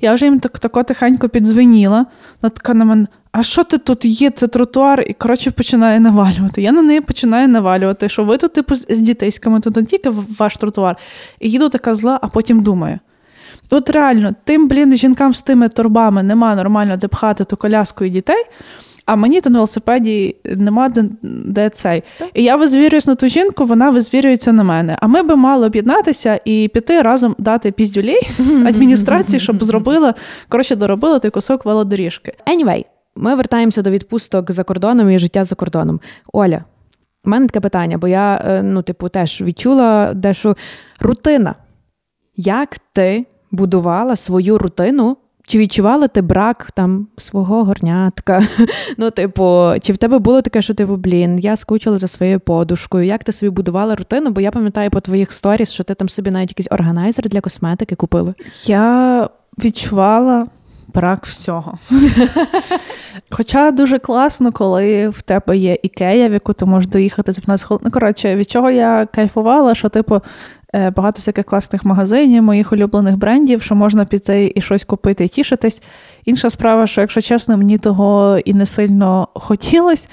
[0.00, 2.06] Я вже їм так тако тихенько підзвеніла.
[2.42, 4.30] Вона така на мене, а що ти тут є?
[4.30, 6.62] Це тротуар, і коротше починає навалювати.
[6.62, 10.56] Я на неї починаю навалювати, що ви тут, типу, з дітейськими, тут не тільки ваш
[10.56, 10.96] тротуар.
[11.40, 12.98] І їду така зла, а потім думаю.
[13.70, 18.10] От реально, тим, блін, жінкам з тими торбами нема нормально де пхати ту коляску і
[18.10, 18.44] дітей,
[19.06, 22.02] а мені то на велосипеді нема де, де цей.
[22.34, 24.96] І я визвірююсь на ту жінку, вона визвірюється на мене.
[25.00, 28.30] А ми би мали об'єднатися і піти разом дати піздюлей
[28.66, 30.14] адміністрації, щоб зробила,
[30.48, 32.34] коротше, доробила той кусок велодоріжки.
[32.46, 32.84] Anyway,
[33.18, 36.00] ми вертаємося до відпусток за кордоном і життя за кордоном.
[36.32, 36.64] Оля,
[37.24, 40.56] у мене таке питання, бо я, е, ну, типу, теж відчула дещо
[41.00, 41.54] рутина.
[42.36, 45.16] Як ти будувала свою рутину?
[45.46, 48.42] Чи відчувала ти брак там свого горнятка?
[48.98, 53.04] Ну, типу, чи в тебе було таке, що типу, блін, я скучила за своєю подушкою?
[53.04, 54.30] Як ти собі будувала рутину?
[54.30, 57.94] Бо я пам'ятаю по твоїх сторіс, що ти там собі навіть якийсь органайзер для косметики
[57.94, 58.34] купила.
[58.66, 59.28] Я
[59.58, 60.46] відчувала
[60.88, 61.78] брак всього.
[63.30, 67.66] Хоча дуже класно, коли в тебе є ікея, в яку ти можеш доїхати за 15
[67.66, 67.82] хвилин.
[67.84, 70.20] Ну, коротше, від чого я кайфувала, що, типу,
[70.74, 75.28] е, багато всяких класних магазинів, моїх улюблених брендів, що можна піти і щось купити і
[75.28, 75.82] тішитись.
[76.24, 80.08] Інша справа, що, якщо чесно, мені того і не сильно хотілося.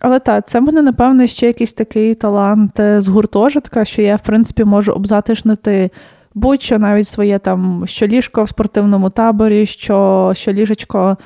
[0.00, 4.20] Але так, це мене, напевне, ще якийсь такий талант е, з гуртожитка, що я, в
[4.22, 5.90] принципі, можу обзатишнити
[6.36, 11.16] будь-що, навіть своє там, що ліжко в спортивному таборі, що, що ліжечко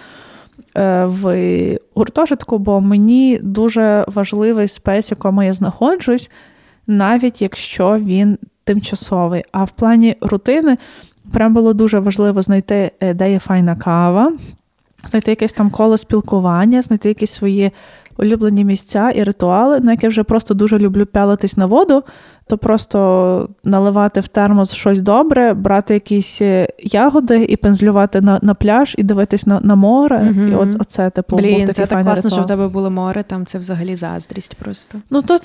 [1.04, 6.30] в гуртожитку, бо мені дуже важливий space, в якому я знаходжусь,
[6.87, 9.44] навіть якщо він тимчасовий.
[9.52, 10.78] А в плані рутини
[11.33, 14.33] прям було дуже важливо знайти, е, де є файна кава,
[15.04, 17.70] знайти якесь там коло спілкування, знайти якісь свої
[18.18, 22.02] улюблені місця і ритуали, на які вже просто дуже люблю пялитись на воду,
[22.51, 28.55] то просто наливати в термос щось добре, брати якісь е, ягоди і пензлювати на, на
[28.55, 30.19] пляж і дивитись на, на море.
[30.19, 30.53] Мгм.
[30.53, 32.33] І от оце типу був такий це так класно, ритуал.
[32.33, 34.99] що в тебе було море, там це взагалі заздрість просто.
[35.11, 35.43] Ну тут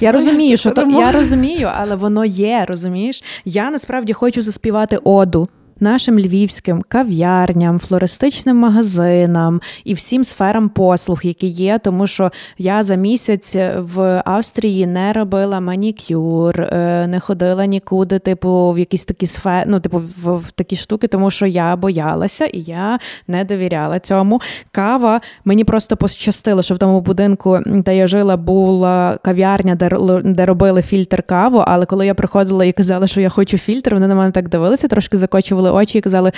[0.00, 3.24] Я розумію, що то, я розумію, але воно є, розумієш?
[3.44, 5.48] Я насправді хочу заспівати оду.
[5.82, 12.94] Нашим львівським кав'ярням, флористичним магазинам і всім сферам послуг, які є, тому що я за
[12.94, 19.64] місяць в Австрії не робила манікюр, е, не ходила нікуди, типу, в якісь такі сфери,
[19.68, 24.40] ну, типу, в, в такі штуки, тому що я боялася і я не довіряла цьому.
[24.72, 29.90] Кава мені просто пощастило, що в тому будинку, де я жила, була кав'ярня, де,
[30.24, 31.64] де робили фільтр каву.
[31.66, 34.88] Але коли я приходила і казала, що я хочу фільтр, вони на мене так дивилися,
[34.88, 36.32] трошки закочували очі і казали.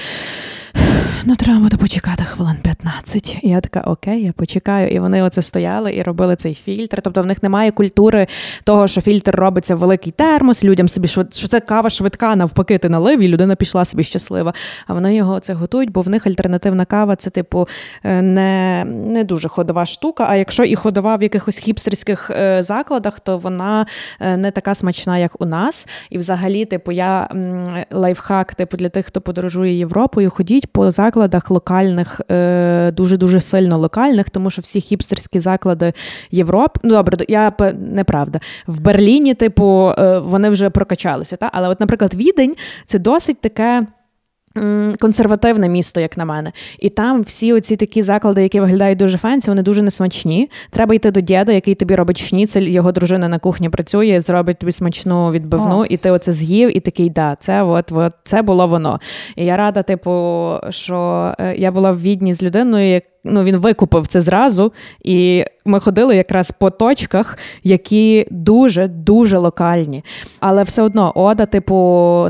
[1.24, 3.38] Ну треба буде почекати хвилин 15.
[3.42, 4.88] І я така, окей, я почекаю.
[4.88, 7.02] І вони оце стояли і робили цей фільтр.
[7.02, 8.26] Тобто в них немає культури
[8.64, 12.88] того, що фільтр робиться в великий термос, людям собі що це кава швидка, навпаки, ти
[12.88, 14.54] налив, і людина пішла собі щаслива.
[14.86, 17.68] А вони його це готують, бо в них альтернативна кава це, типу,
[18.04, 20.26] е, не не дуже ходова штука.
[20.28, 23.86] А якщо і ходова в якихось хіпстерських е, закладах, то вона
[24.20, 25.88] е, не така смачна, як у нас.
[26.10, 27.28] І взагалі, типу, я
[27.90, 31.11] лайфхак, типу, для тих, хто подорожує Європою, ходіть по закладах
[31.50, 32.20] локальних,
[32.92, 35.92] дуже дуже сильно локальних, тому що всі хіпстерські заклади
[36.30, 38.40] Європи, ну добре, я неправда.
[38.66, 39.92] В Берліні, типу,
[40.24, 41.36] вони вже прокачалися.
[41.36, 41.50] Та?
[41.52, 42.54] Але, от, наприклад, Відень
[42.86, 43.86] це досить таке.
[45.00, 49.50] Консервативне місто, як на мене, і там всі оці такі заклади, які виглядають дуже fancy,
[49.50, 50.50] вони дуже несмачні.
[50.70, 54.72] Треба йти до діда, який тобі робить шніцель, його дружина на кухні працює, зробить тобі
[54.72, 55.84] смачну відбивну, О.
[55.84, 59.00] і ти оце з'їв, і такий да, це от, от це було воно.
[59.36, 63.56] І я рада, типу, що е, я була в відні з людиною, як ну він
[63.56, 64.72] викупив це зразу,
[65.04, 70.04] і ми ходили якраз по точках, які дуже дуже локальні.
[70.40, 71.74] Але все одно ода, типу,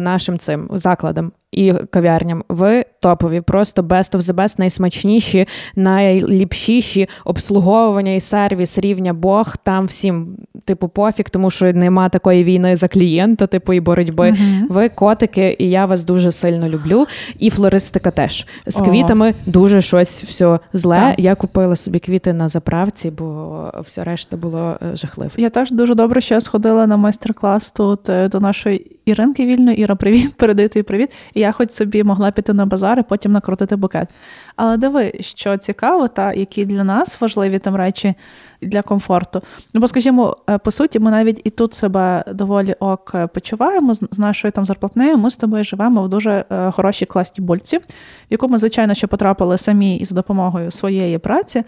[0.01, 8.13] нашим цим закладам і кав'ярням ви топові, просто best of the best, найсмачніші, найліпшіші обслуговування
[8.13, 9.57] і сервіс рівня Бог.
[9.57, 14.31] Там всім, типу, пофіг, тому що нема такої війни за клієнта, типу, і боротьби.
[14.31, 17.07] uh Ви котики, і я вас дуже сильно люблю.
[17.39, 19.35] І флористика теж з квітами oh.
[19.47, 20.97] дуже щось все зле.
[20.97, 21.19] Так.
[21.19, 25.31] Я купила собі квіти на заправці, бо все решта було е, жахливо.
[25.37, 29.77] Я теж дуже добре, що я сходила на майстер-клас тут е, до нашої Іринки Вільної.
[29.77, 31.11] Іра, привіт, передаю тобі привіт.
[31.35, 34.09] І я хоч собі могла піти на базар і потім накрутити букет.
[34.57, 38.15] Але диви, що цікаво, та які для нас важливі там речі
[38.63, 39.43] для комфорту.
[39.75, 44.19] Ну, бо, скажімо, е, по суті, ми навіть і тут себе доволі ок почуваємо з
[44.19, 45.19] нашою там зарплатнею.
[45.19, 47.83] Ми з тобою живемо в дуже хорошій класній бульці, в
[48.31, 51.65] яку ми, звичайно, що потрапили самі із допомогою своєї праці.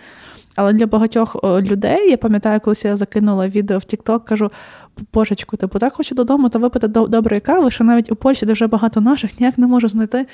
[0.57, 4.51] Але для багатьох людей, я пам'ятаю, коли я закинула відео в TikTok, кажу:
[5.13, 8.67] Божечку, типу, так хочу додому та випити доброї кави, що навіть у Польщі, де вже
[8.67, 10.27] багато наших, ніяк не можу знайти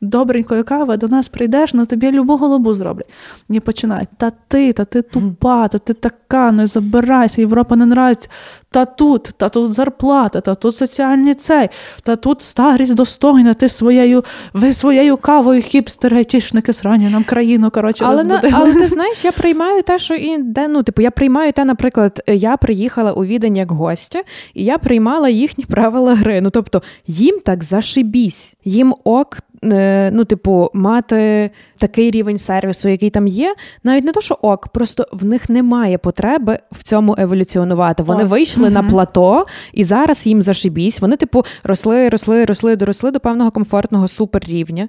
[0.00, 3.10] добренької кави, до нас прийдеш, ну тобі любу голубу зроблять.
[3.50, 8.28] І починають: та ти, та ти тупа, та ти така, не забирайся, Європа не нравиться.
[8.70, 11.68] Та тут, та тут зарплата, та тут соціальний цей,
[12.02, 17.70] та тут старість достойна, ти своєю ви своєю кавою хіпстери, айтішники срані нам країну.
[17.70, 21.10] коротше, Але на, але ти знаєш, я приймаю те, що і де, ну, типу, я
[21.10, 23.72] приймаю те, наприклад, я приїхала у відень як
[24.08, 26.40] гостя, і я приймала їхні правила гри.
[26.40, 29.38] Ну тобто їм так зашибісь, їм ок.
[29.64, 34.68] Е, ну, типу, мати такий рівень сервісу, який там є, навіть не то, що ок,
[34.68, 38.02] просто в них немає потреби в цьому еволюціонувати.
[38.02, 38.26] Вони О.
[38.26, 41.00] вийшли uh на плато, і зараз їм зашибісь.
[41.00, 44.88] Вони, типу, росли, росли, росли, доросли до певного комфортного суперрівня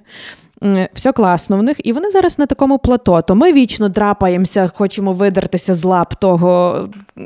[0.92, 3.22] все класно в них, і вони зараз на такому плато.
[3.22, 6.78] То ми вічно драпаємося, хочемо видертися з лап того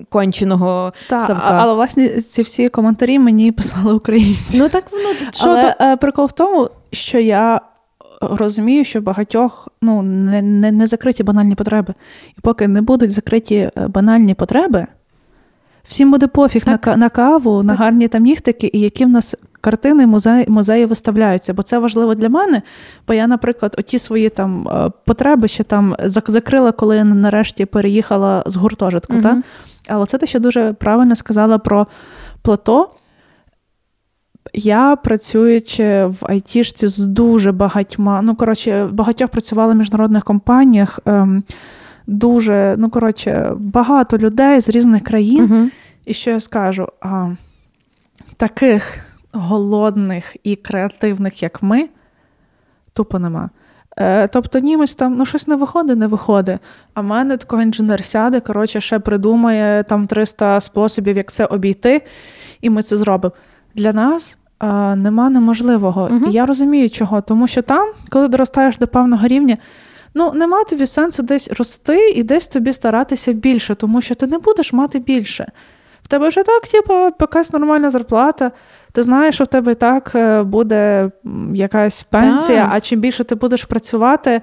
[0.09, 1.49] конченого Та, Савка.
[1.51, 4.59] Але власне ці всі коментарі мені писали українці.
[4.59, 5.85] Ну так воно що але, то...
[5.85, 7.61] Е, прикол в тому, що я.
[8.21, 11.95] Розумію, що багатьох ну, не не, не закриті банальні потреби.
[12.39, 14.87] І поки не будуть закриті е, банальні потреби,
[15.85, 17.67] всім буде пофіг на на каву, так.
[17.67, 19.35] на гарні там нігтики, і які в нас
[19.65, 22.63] картини музеї, музеї виставляються, бо це важливо для мене.
[23.09, 25.97] Бо я, наприклад, оті свої там е, потреби ще там
[26.27, 29.13] закрила, коли я нарешті переїхала з гуртожитку.
[29.13, 29.23] Угу.
[29.23, 29.43] Та?
[29.89, 31.87] Але це ти ще дуже правильно сказала про
[32.43, 32.91] плато.
[34.53, 41.01] Я працюючи в айтішці з дуже багатьма, ну коротше, багатьох працювала в міжнародних компаніях.
[41.07, 41.43] Ем,
[42.07, 45.47] дуже, ну коротше, багато людей з різних країн.
[45.47, 45.71] uh
[46.05, 46.89] І що я скажу?
[47.01, 47.31] А,
[48.37, 51.89] Таких голодних і креативних, як ми,
[52.93, 53.51] тупо нема.
[53.99, 56.59] Е, Тобто німець там ну щось не виходить, не виходить.
[56.95, 62.03] А в мене такого інженер сяде, коротше, ще придумає там 300 способів, як це обійти,
[62.61, 63.35] і ми це зробимо.
[63.75, 66.09] Для нас е, нема неможливого.
[66.11, 66.27] Угу.
[66.31, 67.21] І я розумію, чого.
[67.21, 69.57] Тому що там, коли доростаєш до певного рівня,
[70.15, 74.39] ну нема тобі сенсу десь рости і десь тобі старатися більше, тому що ти не
[74.39, 75.53] будеш мати більше.
[76.03, 78.53] В тебе вже так, типу, якась нормальна зарплата.
[78.95, 81.11] Ти знаєш, що в тебе і так е, буде
[81.55, 82.71] якась пенсія, так.
[82.73, 84.41] а чим більше ти будеш працювати,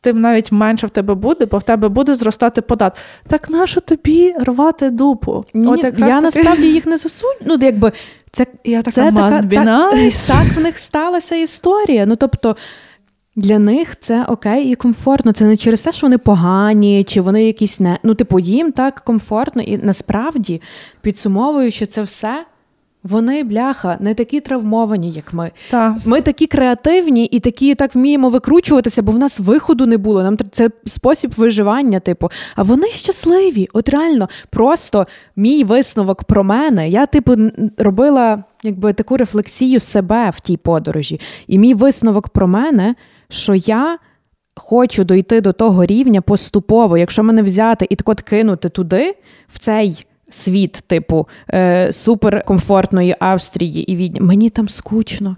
[0.00, 2.96] тим навіть менше в тебе буде, бо в тебе буде зростати подат.
[3.26, 5.44] Так нащо тобі рвати дупу?
[5.54, 6.20] Ні, От Я таки...
[6.20, 7.40] насправді їх не засуджую.
[7.46, 7.92] Ну, якби
[8.32, 9.44] це Я така, це така, так,
[10.28, 12.06] так в них сталася історія.
[12.06, 12.56] Ну тобто.
[13.36, 15.32] Для них це окей і комфортно.
[15.32, 17.98] Це не через те, що вони погані, чи вони якісь не.
[18.02, 20.62] Ну, типу, їм так комфортно, і насправді
[21.00, 22.44] підсумовуючи це все,
[23.02, 25.50] Вони, бляха, не такі травмовані, як ми.
[25.70, 25.96] Та.
[26.04, 30.22] Ми такі креативні і такі так вміємо викручуватися, бо в нас виходу не було.
[30.22, 32.30] Нам це спосіб виживання, типу.
[32.56, 33.68] А вони щасливі.
[33.72, 35.06] От реально, просто
[35.36, 36.88] мій висновок про мене.
[36.88, 37.36] Я, типу,
[37.78, 41.20] робила якби таку рефлексію себе в тій подорожі.
[41.46, 42.94] І мій висновок про мене,
[43.28, 43.98] що я.
[44.60, 49.14] Хочу дойти до того рівня поступово, якщо мене взяти і так от кинути туди,
[49.48, 54.20] в цей світ, типу е, суперкомфортної Австрії і Відні.
[54.20, 55.36] Мені там скучно.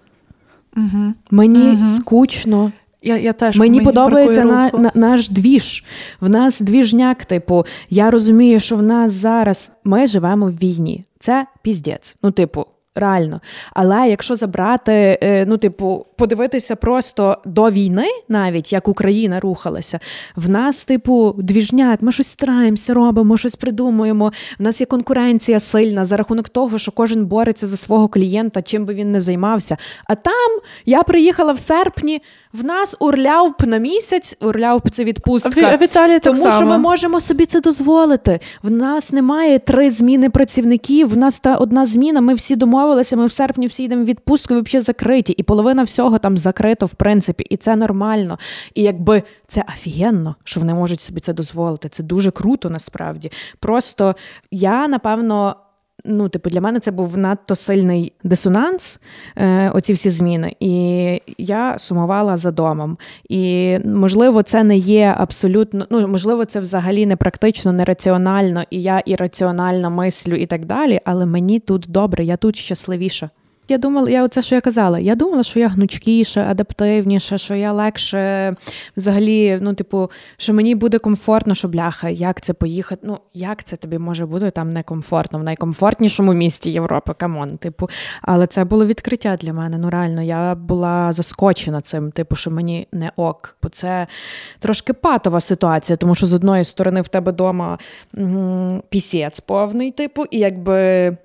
[0.76, 1.14] Угу.
[1.30, 1.86] Мені угу.
[1.86, 2.72] скучно.
[3.03, 5.84] Я я теж Мені, мені подобається на, на, наш двіж.
[6.20, 11.05] В нас двіжняк, типу, я розумію, що в нас зараз ми живемо в війні.
[11.18, 12.16] Це піздець.
[12.22, 13.41] Ну, типу, реально.
[13.72, 20.01] Але якщо забрати, е, ну, типу, подивитися просто до війни, навіть як Україна рухалася,
[20.37, 24.33] в нас, типу, двіжняк, ми щось стараємося, робимо, щось придумуємо.
[24.59, 28.85] В нас є конкуренція сильна за рахунок того, що кожен бореться за свого клієнта, чим
[28.85, 29.77] би він не займався.
[30.05, 32.23] А там я приїхала в серпні.
[32.53, 35.71] В нас урлявп на місяць, урлявп це відпустка.
[35.73, 36.57] А в Італії так тому само.
[36.57, 38.41] що ми можемо собі це дозволити.
[38.62, 41.09] В нас немає три зміни працівників.
[41.09, 42.21] В нас та одна зміна.
[42.21, 43.16] Ми всі домовилися.
[43.16, 46.94] Ми в серпні всі йдемо в відпустку, взагалі закриті, і половина всього там закрито, в
[46.94, 48.38] принципі, і це нормально.
[48.74, 51.88] І якби це офігенно, що вони можуть собі це дозволити.
[51.88, 53.32] Це дуже круто насправді.
[53.58, 54.14] Просто
[54.50, 55.56] я напевно.
[56.04, 59.00] Ну, типу, для мене це був надто сильний дисонанс,
[59.36, 60.56] е, оці всі зміни.
[60.61, 62.98] І я сумувала за домом.
[63.28, 68.82] І, можливо, це не є абсолютно, ну, можливо, це взагалі не практично, не раціонально, і
[68.82, 71.00] я ірраціонально мислю і так далі.
[71.04, 73.30] Але мені тут добре, я тут щасливіша.
[73.71, 74.99] Я думала, я оце, що я казала.
[74.99, 78.55] Я думала, що я гнучкіша, адаптивніша, що я легше
[78.97, 83.03] взагалі, ну, типу, що мені буде комфортно, що бляха, як це поїхати.
[83.05, 87.89] Ну, як це тобі може бути там некомфортно, в найкомфортнішому місті Європи, come on, типу.
[88.23, 89.79] Але це було відкриття для мене.
[89.79, 93.57] Ну, реально, я була заскочена цим, типу, що мені не ok.
[93.62, 94.07] Бо це
[94.59, 97.79] трошки патова ситуація, тому що з одної сторони в тебе вдома
[98.89, 101.16] пісець повний, типу, і якби.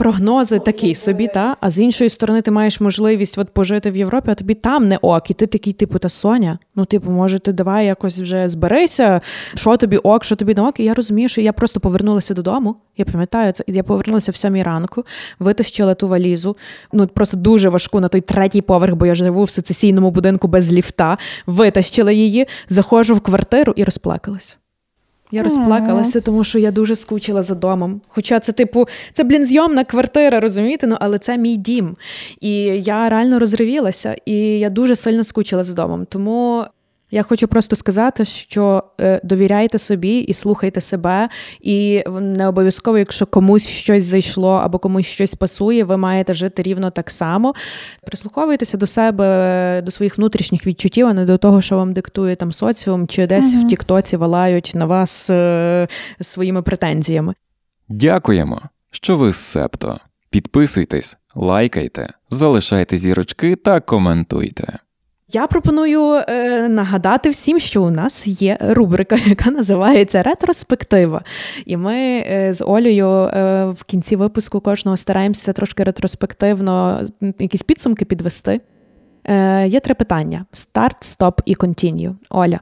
[0.00, 4.30] Прогнози такі собі, та а з іншої сторони, ти маєш можливість от пожити в Європі,
[4.30, 6.58] а тобі там не ok, і ти такий, типу, та Соня.
[6.74, 9.20] Ну, типу, може, ти давай якось вже зберися,
[9.54, 10.80] що тобі ок, що тобі не ок.
[10.80, 12.76] І я розумію, що я просто повернулася додому.
[12.96, 15.04] Я пам'ятаю це, я повернулася в сьомій ранку,
[15.38, 16.56] витащила ту валізу.
[16.92, 20.72] Ну просто дуже важку на той третій поверх, бо я живу в сецесійному будинку без
[20.72, 21.18] ліфта.
[21.46, 24.59] Витащила її, заходжу в квартиру і розплакалась.
[25.32, 28.00] Я розплакалася, тому що я дуже скучила за домом.
[28.08, 30.86] Хоча це, типу, це, блін, зйомна квартира, розумієте?
[30.86, 31.96] Ну, але це мій дім.
[32.40, 36.06] І я реально розривілася, і я дуже сильно скучила за домом.
[36.08, 36.64] Тому
[37.10, 41.28] я хочу просто сказати, що е, довіряйте собі і слухайте себе,
[41.60, 46.90] і не обов'язково, якщо комусь щось зайшло або комусь щось пасує, ви маєте жити рівно
[46.90, 47.54] так само.
[48.06, 52.52] Прислуховуйтеся до себе, до своїх внутрішніх відчуттів, а не до того, що вам диктує там
[52.52, 53.64] соціум, чи десь угу.
[53.64, 55.88] в Тіктоці валають на вас е,
[56.20, 57.34] своїми претензіями.
[57.88, 60.00] Дякуємо, що ви з Септо.
[60.30, 64.78] Підписуйтесь, лайкайте, залишайте зірочки та коментуйте.
[65.32, 71.22] Я пропоную е, нагадати всім, що у нас є рубрика, яка називається Ретроспектива.
[71.66, 77.00] І ми е, з Олею е, в кінці випуску кожного стараємося трошки ретроспективно
[77.38, 78.60] якісь підсумки підвести.
[79.24, 82.16] Е, Є три питання: старт, стоп і контінью.
[82.30, 82.60] Оля.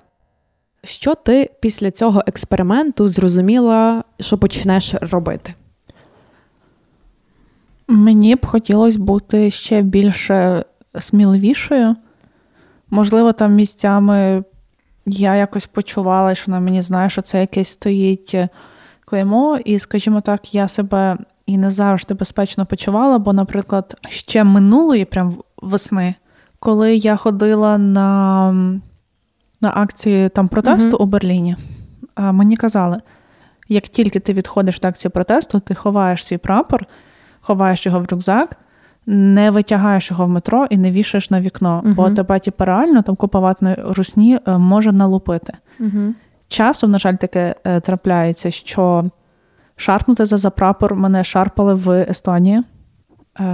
[0.85, 5.55] Що ти після цього експерименту зрозуміла, що почнеш робити?
[7.89, 10.65] Мені б хотілося бути ще більше
[10.99, 11.97] сміливішою.
[12.91, 14.45] Можливо, там місцями
[15.07, 18.49] я якось почувала, що на мені знає, що це якесь стоїть е,
[19.05, 25.05] клеймо, і, скажімо так, я себе і не завжди безпечно почувала, бо, наприклад, ще минулої
[25.05, 26.15] прям весни,
[26.59, 28.53] коли я ходила на
[29.61, 31.57] на акції там протесту uh у Берліні,
[32.17, 33.01] мені казали,
[33.69, 36.87] як тільки ти відходиш від акції протесту, ти ховаєш свій прапор,
[37.41, 38.57] ховаєш його в рюкзак
[39.11, 43.03] не витягаєш його в метро і не вішаєш на вікно, uh бо тебе типу, реально
[43.03, 45.53] там купа ватної русні е, може налупити.
[45.81, 46.15] uh
[46.49, 49.05] Часом, на жаль, таке е, трапляється, що
[49.77, 52.63] шарпнути за прапор мене шарпали в Естонії.
[53.41, 53.45] Е,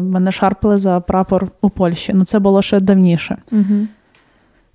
[0.00, 2.12] мене шарпали за прапор у Польщі.
[2.14, 3.36] Ну це було ще давніше.
[3.52, 3.86] uh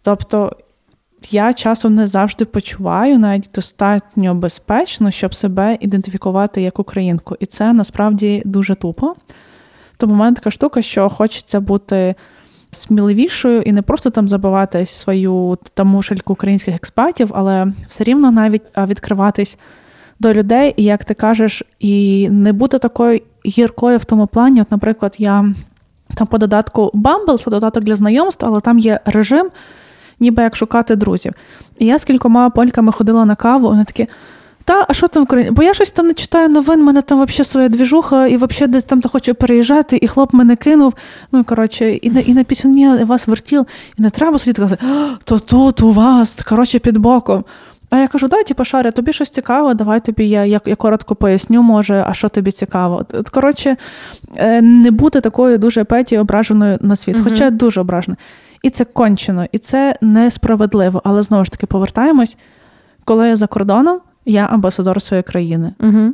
[0.02, 0.56] Тобто
[1.30, 7.36] я часом не завжди почуваю навіть достатньо безпечно, щоб себе ідентифікувати як українку.
[7.40, 9.16] І це насправді дуже тупо.
[10.02, 12.16] Тому в мене така штука, що хочеться бути
[12.72, 19.58] сміливішою і не просто там забивати свою тамушельку українських експатів, але все рівно навіть відкриватись
[20.20, 24.62] до людей, і як ти кажеш, і не бути такою гіркою в тому плані.
[24.62, 25.54] От, наприклад, я
[26.16, 29.50] там по додатку Bumble, це додаток для знайомств, але там є режим,
[30.20, 31.34] ніби як шукати друзів.
[31.80, 34.08] І я з кількома польками ходила на каву, вони такі.
[34.66, 35.52] Та, а що там в Україні?
[35.52, 38.84] Бо я щось там не читаю новин, мене там взагалі своя двіжуха, і взагалі десь
[38.84, 40.94] там хочу переїжджати, і хлоп мене кинув.
[41.32, 43.66] Ну, і коротше, і на і на пісні вас вертіл,
[44.00, 44.86] і не треба сидіти казати,
[45.24, 47.44] то тут у вас, коротше, під боком.
[47.90, 51.16] А я кажу, дай, типу, Шаря, тобі щось цікаво, давай тобі я я, я коротко
[51.16, 53.06] поясню, може, а що тобі цікаво.
[53.14, 53.78] От, Коротше,
[54.36, 58.18] е, не бути такою дуже петі ображеною на світ, uh хоча дуже ображена.
[58.64, 61.02] І це кончено, і це несправедливо.
[61.04, 62.38] Але знову ж таки повертаємось,
[63.06, 65.74] коли я за кордоном, я амбасадор своєї країни.
[65.80, 66.12] uh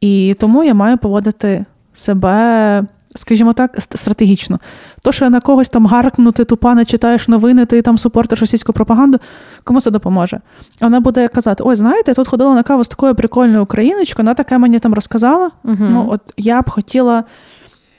[0.00, 2.84] І тому я маю поводити себе
[3.14, 4.58] скажімо так, стратегічно.
[5.02, 8.72] То, що на когось там гаркнути, ти тупа не читаєш новини, ти там супортиш російську
[8.72, 9.18] пропаганду,
[9.64, 10.40] кому це допоможе?
[10.80, 14.34] Вона буде казати: Ой, знаєте, я тут ходила на каву з такою прикольною україночкою, вона
[14.34, 15.50] таке мені там розказала.
[15.64, 15.76] Угу.
[15.80, 17.24] Ну, от я б хотіла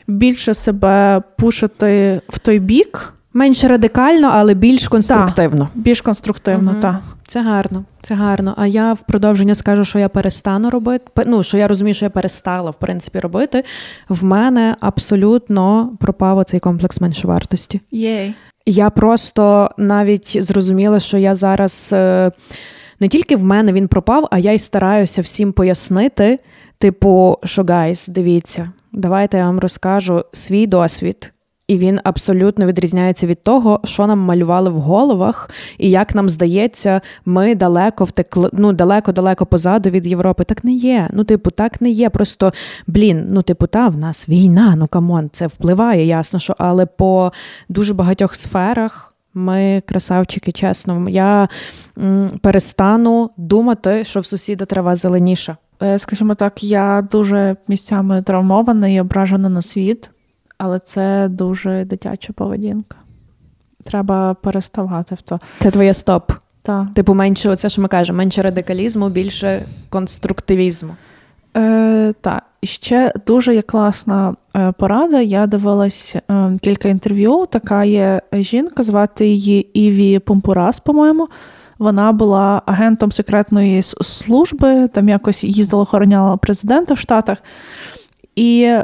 [0.08, 3.14] більше себе пушити в той бік.
[3.34, 5.70] Менш радикально, але більш конструктивно.
[5.74, 6.82] Так, Більш конструктивно, угу.
[6.82, 6.96] так.
[7.32, 8.54] Це гарно, це гарно.
[8.58, 11.24] А я в продовження скажу, що я перестану робити.
[11.26, 13.64] Ну, що я розумію, що я перестала в принципі робити.
[14.10, 17.82] В мене абсолютно пропав оцей комплекс меншовартості.
[17.92, 18.34] Єй.
[18.66, 22.32] Я просто навіть зрозуміла, що я зараз е,
[23.00, 26.40] не тільки в мене він пропав, а я й стараюся всім пояснити.
[26.78, 31.34] Типу, що guys, дивіться, давайте я вам розкажу свій досвід
[31.72, 37.02] і він абсолютно відрізняється від того, що нам малювали в головах, і як нам здається,
[37.26, 40.44] ми далеко втекли, ну далеко-далеко позаду від Європи.
[40.44, 41.10] Так не є.
[41.14, 42.10] Ну, типу, так не є.
[42.10, 42.54] Просто
[42.88, 46.86] блін, ну типу, та в нас війна, ну come on, це впливає, ясно, що але
[46.86, 47.32] по
[47.70, 49.14] дуже багатьох сферах.
[49.34, 51.10] Ми красавчики, чесно.
[51.10, 51.48] Я
[51.98, 55.58] м, перестану думати, що в сусіда трава зеленіша.
[55.84, 60.10] Е, скажімо так, я дуже місцями травмована і ображена на світ
[60.64, 62.98] але це дуже дитяча поведінка.
[63.84, 65.40] Треба переставати в то.
[65.60, 66.32] Це твоє стоп.
[66.62, 66.94] Так.
[66.94, 70.96] Типу, менше, оце що ми кажемо, менше радикалізму, більше конструктивізму.
[71.58, 72.44] Е, Так.
[72.62, 75.22] І ще дуже є класна е, порада.
[75.22, 77.46] Я дивилась е, кілька інтерв'ю.
[77.50, 81.28] Така є жінка, звати її Іві Пумпурас, по-моєму.
[81.82, 87.38] Вона була агентом секретної служби, там якось їздила, охороняла президента в Штатах.
[88.36, 88.84] І е,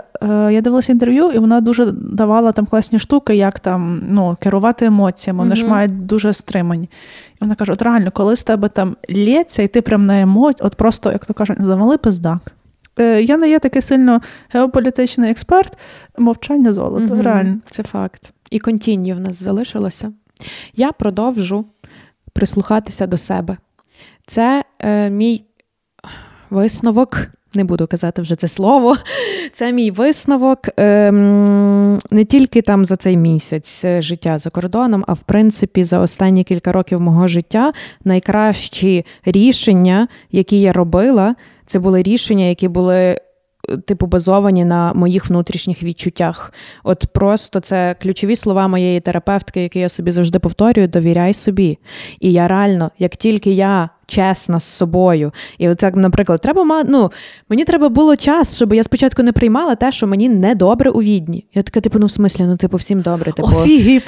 [0.51, 5.39] я дивилася інтерв'ю, і вона дуже давала там класні штуки, як там ну, керувати емоціями.
[5.39, 5.57] Вони mm-hmm.
[5.57, 6.89] ж мають дуже стримані.
[7.33, 10.65] І вона каже: от реально, коли з тебе там лється, і ти прям на емоції,
[10.65, 12.51] от просто, як то кажуть, завали пиздак.
[12.99, 15.77] Е, Я не є такий сильно геополітичний експерт,
[16.17, 17.13] мовчання золото.
[17.13, 17.21] Mm-hmm.
[17.21, 17.57] Реально.
[17.71, 18.31] Це факт.
[18.49, 20.11] І контінні в нас залишилося.
[20.75, 21.65] Я продовжу
[22.33, 23.57] прислухатися до себе.
[24.25, 25.43] Це е, мій
[26.49, 27.27] висновок
[27.57, 28.95] не буду казати вже це слово.
[29.51, 35.13] Це мій висновок ем, не тільки там за цей місяць е, життя за кордоном, а
[35.13, 41.35] в принципі за останні кілька років мого життя найкращі рішення, які я робила,
[41.65, 43.17] це були рішення, які були.
[43.85, 46.53] Типу, базовані на моїх внутрішніх відчуттях.
[46.83, 51.77] От просто це ключові слова моєї терапевтки, які я собі завжди повторюю: довіряй собі.
[52.21, 55.31] І я реально, як тільки я чесна з собою.
[55.57, 57.11] І от так, наприклад, треба ну,
[57.49, 61.01] мені треба було час, щоб я спочатку не приймала те, що мені не добре у
[61.01, 61.45] Відні.
[61.53, 63.31] Я така, типу, ну в смислі, ну типу, всім добре.
[63.31, 63.49] Типу,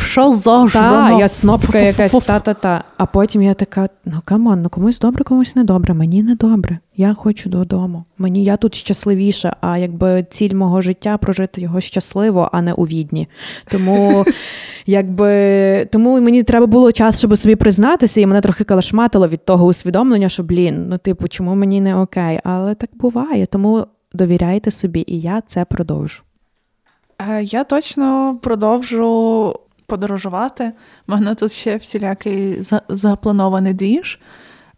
[0.02, 2.84] що за Та, я снобка якась та-та-та.
[2.98, 5.94] А потім я така: ну come on, ну комусь добре, комусь не добре.
[5.94, 6.80] Мені не добре.
[7.00, 8.04] Я хочу додому.
[8.18, 12.84] Мені я тут щасливіша, а якби ціль мого життя прожити його щасливо, а не у
[12.84, 13.28] Відні.
[13.68, 14.26] Тому
[14.86, 19.66] якби тому мені треба було час, щоб собі признатися, і мене трохи калашматило від того
[19.90, 22.40] усвідомлення, що блін, ну типу, чому мені не окей?
[22.44, 23.46] Але так буває.
[23.46, 26.24] Тому довіряйте собі, і я це продовжу.
[27.20, 30.72] Е, я точно продовжу подорожувати.
[31.08, 34.20] У мене тут ще всілякий запланований двіж.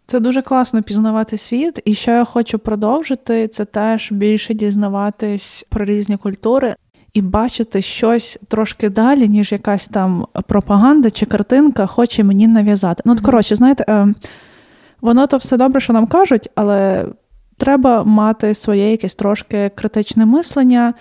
[0.06, 1.80] Це дуже класно пізнавати світ.
[1.84, 6.74] І що я хочу продовжити, це теж більше дізнаватись про різні культури
[7.14, 13.02] і бачити щось трошки далі, ніж якась там пропаганда чи картинка хоче мені нав'язати.
[13.06, 14.14] Ну, от, коротше, знаєте, е,
[15.01, 17.05] воно то все добре, що нам кажуть, але
[17.57, 20.93] треба мати своє якесь трошки критичне мислення.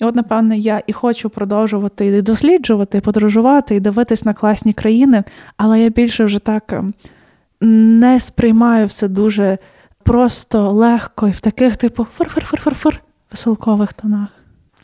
[0.00, 4.72] І от, напевне, я і хочу продовжувати і досліджувати, і подорожувати, і дивитись на класні
[4.72, 5.24] країни,
[5.56, 6.94] але я більше вже так ем,
[8.00, 9.58] не сприймаю все дуже
[10.02, 12.98] просто легко і в таких, типу, фыр-фыр-фыр-фыр-фыр
[13.30, 14.28] веселкових тонах.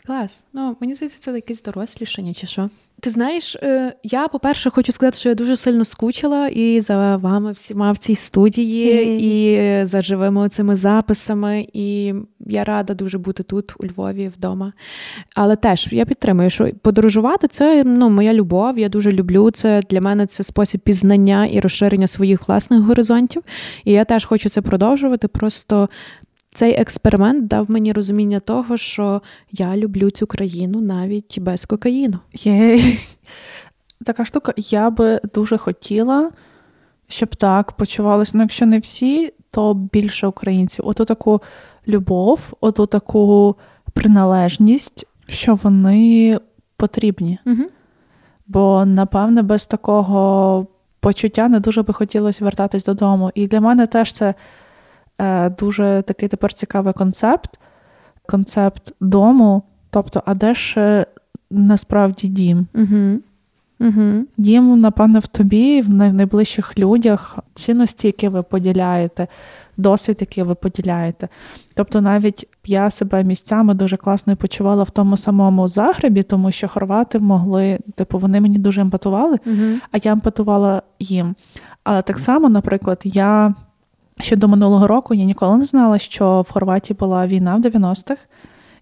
[0.06, 0.44] Клас.
[0.52, 2.70] Ну, мені здається, це якесь дорослішання, чи що.
[3.00, 7.52] Ти знаєш, е, я, по-перше, хочу сказати, що я дуже сильно скучила і за вами
[7.52, 9.82] всіма в цій студії, mm-hmm.
[9.82, 11.66] і за живими цими записами.
[11.72, 14.72] І я рада дуже бути тут, у Львові, вдома.
[15.34, 18.78] Але теж я підтримую, що подорожувати це ну, моя любов.
[18.78, 19.82] Я дуже люблю це.
[19.90, 23.42] Для мене це спосіб пізнання і розширення своїх власних горизонтів.
[23.84, 25.28] І я теж хочу це продовжувати.
[25.28, 25.88] Просто
[26.56, 32.18] цей експеримент дав мені розуміння того, що я люблю цю країну навіть без кокаїну.
[32.34, 32.98] Єй.
[34.04, 36.30] Така штука, я би дуже хотіла,
[37.08, 38.32] щоб так почувалися.
[38.34, 40.86] Ну, якщо не всі, то більше українців.
[40.88, 41.42] Оту таку
[41.88, 43.56] любов, оту таку
[43.92, 46.38] приналежність, що вони
[46.76, 47.38] потрібні.
[47.46, 47.62] Угу.
[48.46, 50.66] Бо, напевне, без такого
[51.00, 53.30] почуття не дуже би хотілося вертатись додому.
[53.34, 54.34] І для мене теж це
[55.58, 57.58] дуже такий тепер цікавий концепт
[58.26, 59.62] концепт дому.
[59.90, 61.06] Тобто, а де ж е,
[61.50, 62.66] насправді дім?
[62.74, 63.18] Угу.
[63.80, 64.24] Угу.
[64.36, 69.26] Дім, напевно, в тобі, в найближчих людях, цінності, які ви поділяєте,
[69.76, 71.28] досвід, який ви поділяєте.
[71.74, 77.18] Тобто, навіть я себе місцями дуже класно почувала в тому самому Загребі, тому що хорвати
[77.18, 79.80] могли, типу, вони мені дуже емпатували, угу.
[79.92, 81.34] а я емпатувала їм.
[81.84, 83.54] Але так само, наприклад, я
[84.20, 88.16] Ще до минулого року я ніколи не знала, що в Хорватії була війна в 90-х.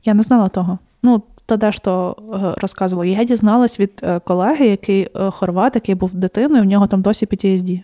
[0.04, 0.78] Я не знала того.
[1.02, 2.16] Ну, та де ж то
[2.56, 3.06] е, розказувала.
[3.06, 7.26] Я дізналась від е, колеги, який е, хорват, який був дитиною, в нього там досі
[7.26, 7.82] PTSD.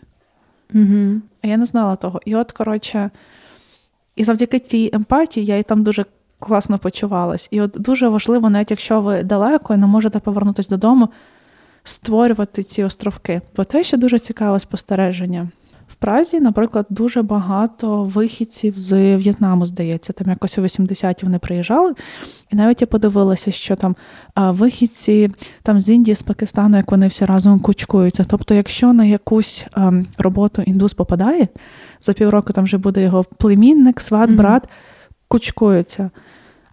[0.74, 1.20] Угу.
[1.42, 2.20] А я не знала того.
[2.24, 3.10] І от, коротше,
[4.16, 6.04] і завдяки тій емпатії я і там дуже
[6.38, 7.48] класно почувалась.
[7.50, 11.08] І от дуже важливо, навіть якщо ви далеко і не можете повернутися додому,
[11.84, 13.40] створювати ці островки.
[13.56, 15.48] Бо те ще дуже цікаве спостереження.
[15.90, 21.94] В Празі, наприклад, дуже багато вихідців з В'єтнаму, здається, там якось у 80-ті вони приїжджали.
[22.52, 23.96] І навіть я подивилася, що там
[24.36, 25.30] вихідці
[25.62, 28.24] там з Індії, з Пакистану, як вони всі разом кучкуються.
[28.28, 29.66] Тобто, якщо на якусь
[30.18, 31.48] роботу індус попадає,
[32.00, 34.68] за півроку там вже буде його племінник, сват, брат,
[35.28, 36.10] кучкуються.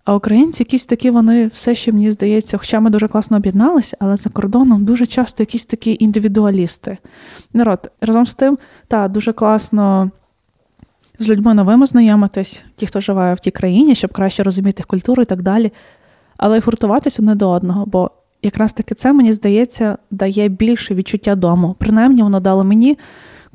[0.07, 4.17] А українці якісь такі, вони все ще мені здається, хоча ми дуже класно об'єдналися, але
[4.17, 6.97] за кордоном дуже часто якісь такі індивідуалісти.
[7.53, 10.11] Народ, разом з тим, так, дуже класно
[11.19, 15.25] з людьми новими знайомитись, ті, хто живе в тій країні, щоб краще розуміти культуру і
[15.25, 15.71] так далі.
[16.37, 21.35] Але й гуртуватися одне до одного, бо якраз таки це, мені здається, дає більше відчуття
[21.35, 21.75] дому.
[21.79, 22.97] Принаймні, воно дало мені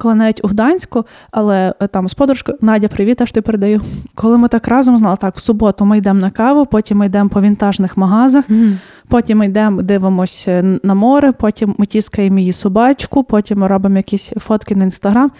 [0.02, 3.80] коли навіть у Гданську, але е, там з подружкою Надя, привіт, аж ти передаю.
[4.14, 7.28] Коли ми так разом знали, так в суботу ми йдемо на каву, потім ми йдемо
[7.28, 8.76] по вінтажних магазах, mm.
[9.08, 10.48] потім ми йдемо, дивимось
[10.82, 15.30] на море, потім ми тіскаємо її собачку, потім ми робимо якісь фотки на інстаграм.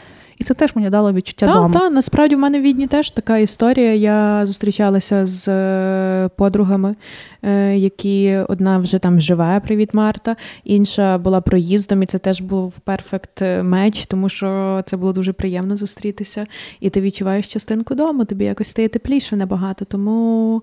[0.43, 1.75] І це теж мені дало відчуття та, дому.
[1.75, 3.95] Так, насправді в мене в Відні теж така історія.
[3.95, 6.95] Я зустрічалася з е, подругами,
[7.43, 12.79] е, які одна вже там живе, привіт, Марта, інша була проїздом, і це теж був
[12.79, 16.47] перфект меч, тому що це було дуже приємно зустрітися.
[16.81, 19.85] І ти відчуваєш частинку дому, тобі якось стає тепліше набагато.
[19.85, 20.63] Тому.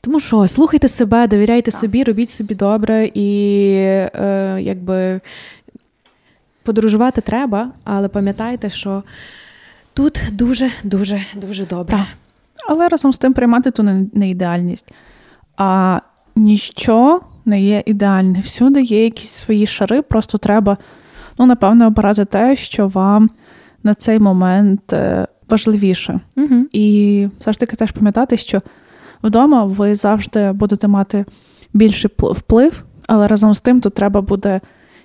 [0.00, 1.80] Тому що слухайте себе, довіряйте так.
[1.80, 5.20] собі, робіть собі добре і е, якби
[6.66, 9.02] подорожувати треба, але пам'ятайте, що
[9.94, 11.96] тут дуже, дуже, дуже добре.
[11.96, 12.06] Так.
[12.68, 14.92] Але разом з тим приймати ту не ідеальність.
[15.56, 16.00] А
[16.36, 18.40] ніщо не є ідеальне.
[18.40, 20.76] Всюди є якісь свої шари, просто треба,
[21.38, 23.30] ну, напевно, обирати те, що вам
[23.82, 26.20] на цей момент е, важливіше.
[26.36, 26.64] Угу.
[26.72, 28.62] І таки теж пам'ятати, що
[29.22, 31.24] вдома ви завжди будете мати
[31.72, 34.60] більший вплив, але разом з тим тут треба буде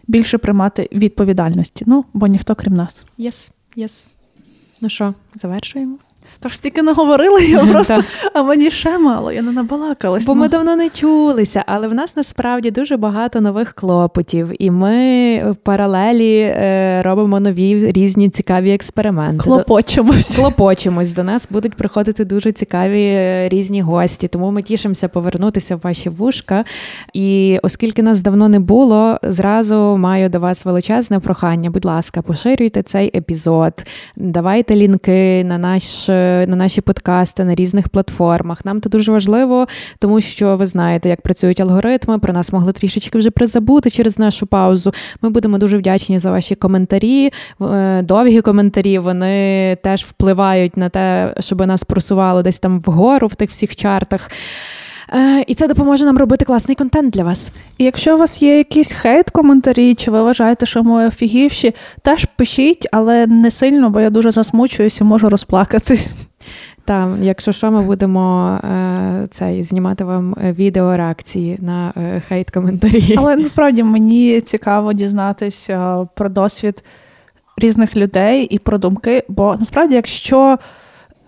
[0.08, 1.84] більше приймати відповідальності.
[1.88, 3.06] Ну, бо ніхто крім нас.
[3.18, 4.08] Yes, yes, yes.
[4.08, 4.12] Yes.
[4.82, 5.98] Ну що, завершуємо?
[6.44, 10.26] Тож стільки не говорили, я просто, а мені ще мало, я не набалакалась.
[10.26, 10.42] Бо ну.
[10.42, 15.56] ми давно не чулися, але в нас насправді дуже багато нових клопотів, і ми в
[15.56, 19.44] паралелі е, робимо нові різні цікаві експерименти.
[19.44, 20.36] Клопочемось.
[20.36, 21.14] Клопочемось.
[21.14, 26.10] До нас будуть приходити дуже цікаві е, різні гості, тому ми тішимося повернутися в ваші
[26.10, 26.66] вушка.
[27.14, 31.70] І оскільки нас давно не було, зразу маю до вас величезне прохання.
[31.70, 33.74] Будь ласка, поширюйте цей епізод,
[34.16, 36.10] давайте лінки на наш
[36.48, 38.66] на наші подкасти на різних платформах.
[38.66, 39.68] Нам це дуже важливо,
[40.00, 42.20] тому що ви знаєте, як працюють алгоритми.
[42.20, 44.94] Про нас могли трішечки вже призабути через нашу паузу.
[45.22, 49.00] Ми будемо дуже вдячні за ваші коментарі, е, довгі коментарі.
[49.00, 54.30] Вони теж впливають на те, щоб нас просували десь там вгору в тих всіх чартах.
[55.14, 57.52] Е, і це допоможе нам робити класний контент для вас.
[57.78, 62.88] І якщо у вас є якісь хейт-коментарі, чи ви вважаєте, що ми офігівші, теж пишіть,
[62.92, 66.16] але не сильно, бо я дуже засмучуюсь і можу розплакатись.
[66.86, 73.16] Та, якщо що, ми будемо е, цей, знімати вам відео реакції на е, хейт-коментарі.
[73.18, 76.84] Але насправді мені цікаво дізнатися про досвід
[77.58, 79.24] різних людей і про думки.
[79.28, 80.58] Бо насправді, якщо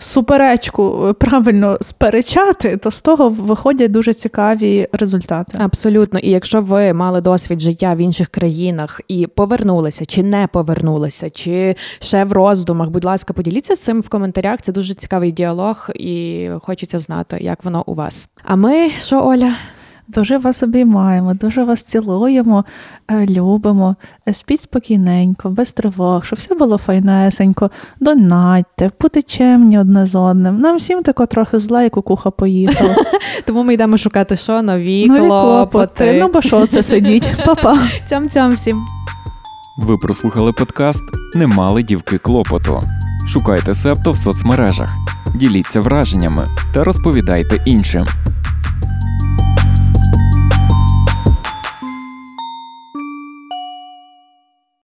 [0.03, 5.57] суперечку е, правильно сперечати, то з того виходять дуже цікаві результати.
[5.61, 11.29] Абсолютно, і якщо ви мали досвід життя в інших країнах і повернулися, чи не повернулися,
[11.29, 14.61] чи ще в роздумах, будь ласка, поділіться з цим в коментарях.
[14.61, 18.29] Це дуже цікавий діалог, і хочеться знати, як воно у вас.
[18.43, 19.55] А ми що, Оля?
[20.07, 22.65] Дуже вас обіймаємо, дуже вас цілуємо,
[23.11, 23.95] е, любимо.
[24.27, 30.59] Е, спіть спокійненько, без тривог, щоб все було файнесенько, донатьте, будьте чемні одне з одним.
[30.59, 32.95] Нам всім тако трохи зла, і кукуха поїхала.
[33.45, 35.29] Тому ми йдемо шукати що нові, клопоти.
[35.29, 36.17] клопоти.
[36.21, 37.31] Ну бо що це сидіть?
[37.45, 37.77] Па-па.
[38.09, 38.81] Цьом-цьом всім.
[39.77, 41.03] Ви прослухали подкаст
[41.35, 42.81] Не мали дівки клопоту.
[43.27, 44.89] Шукайте септо в соцмережах,
[45.35, 48.05] діліться враженнями та розповідайте іншим.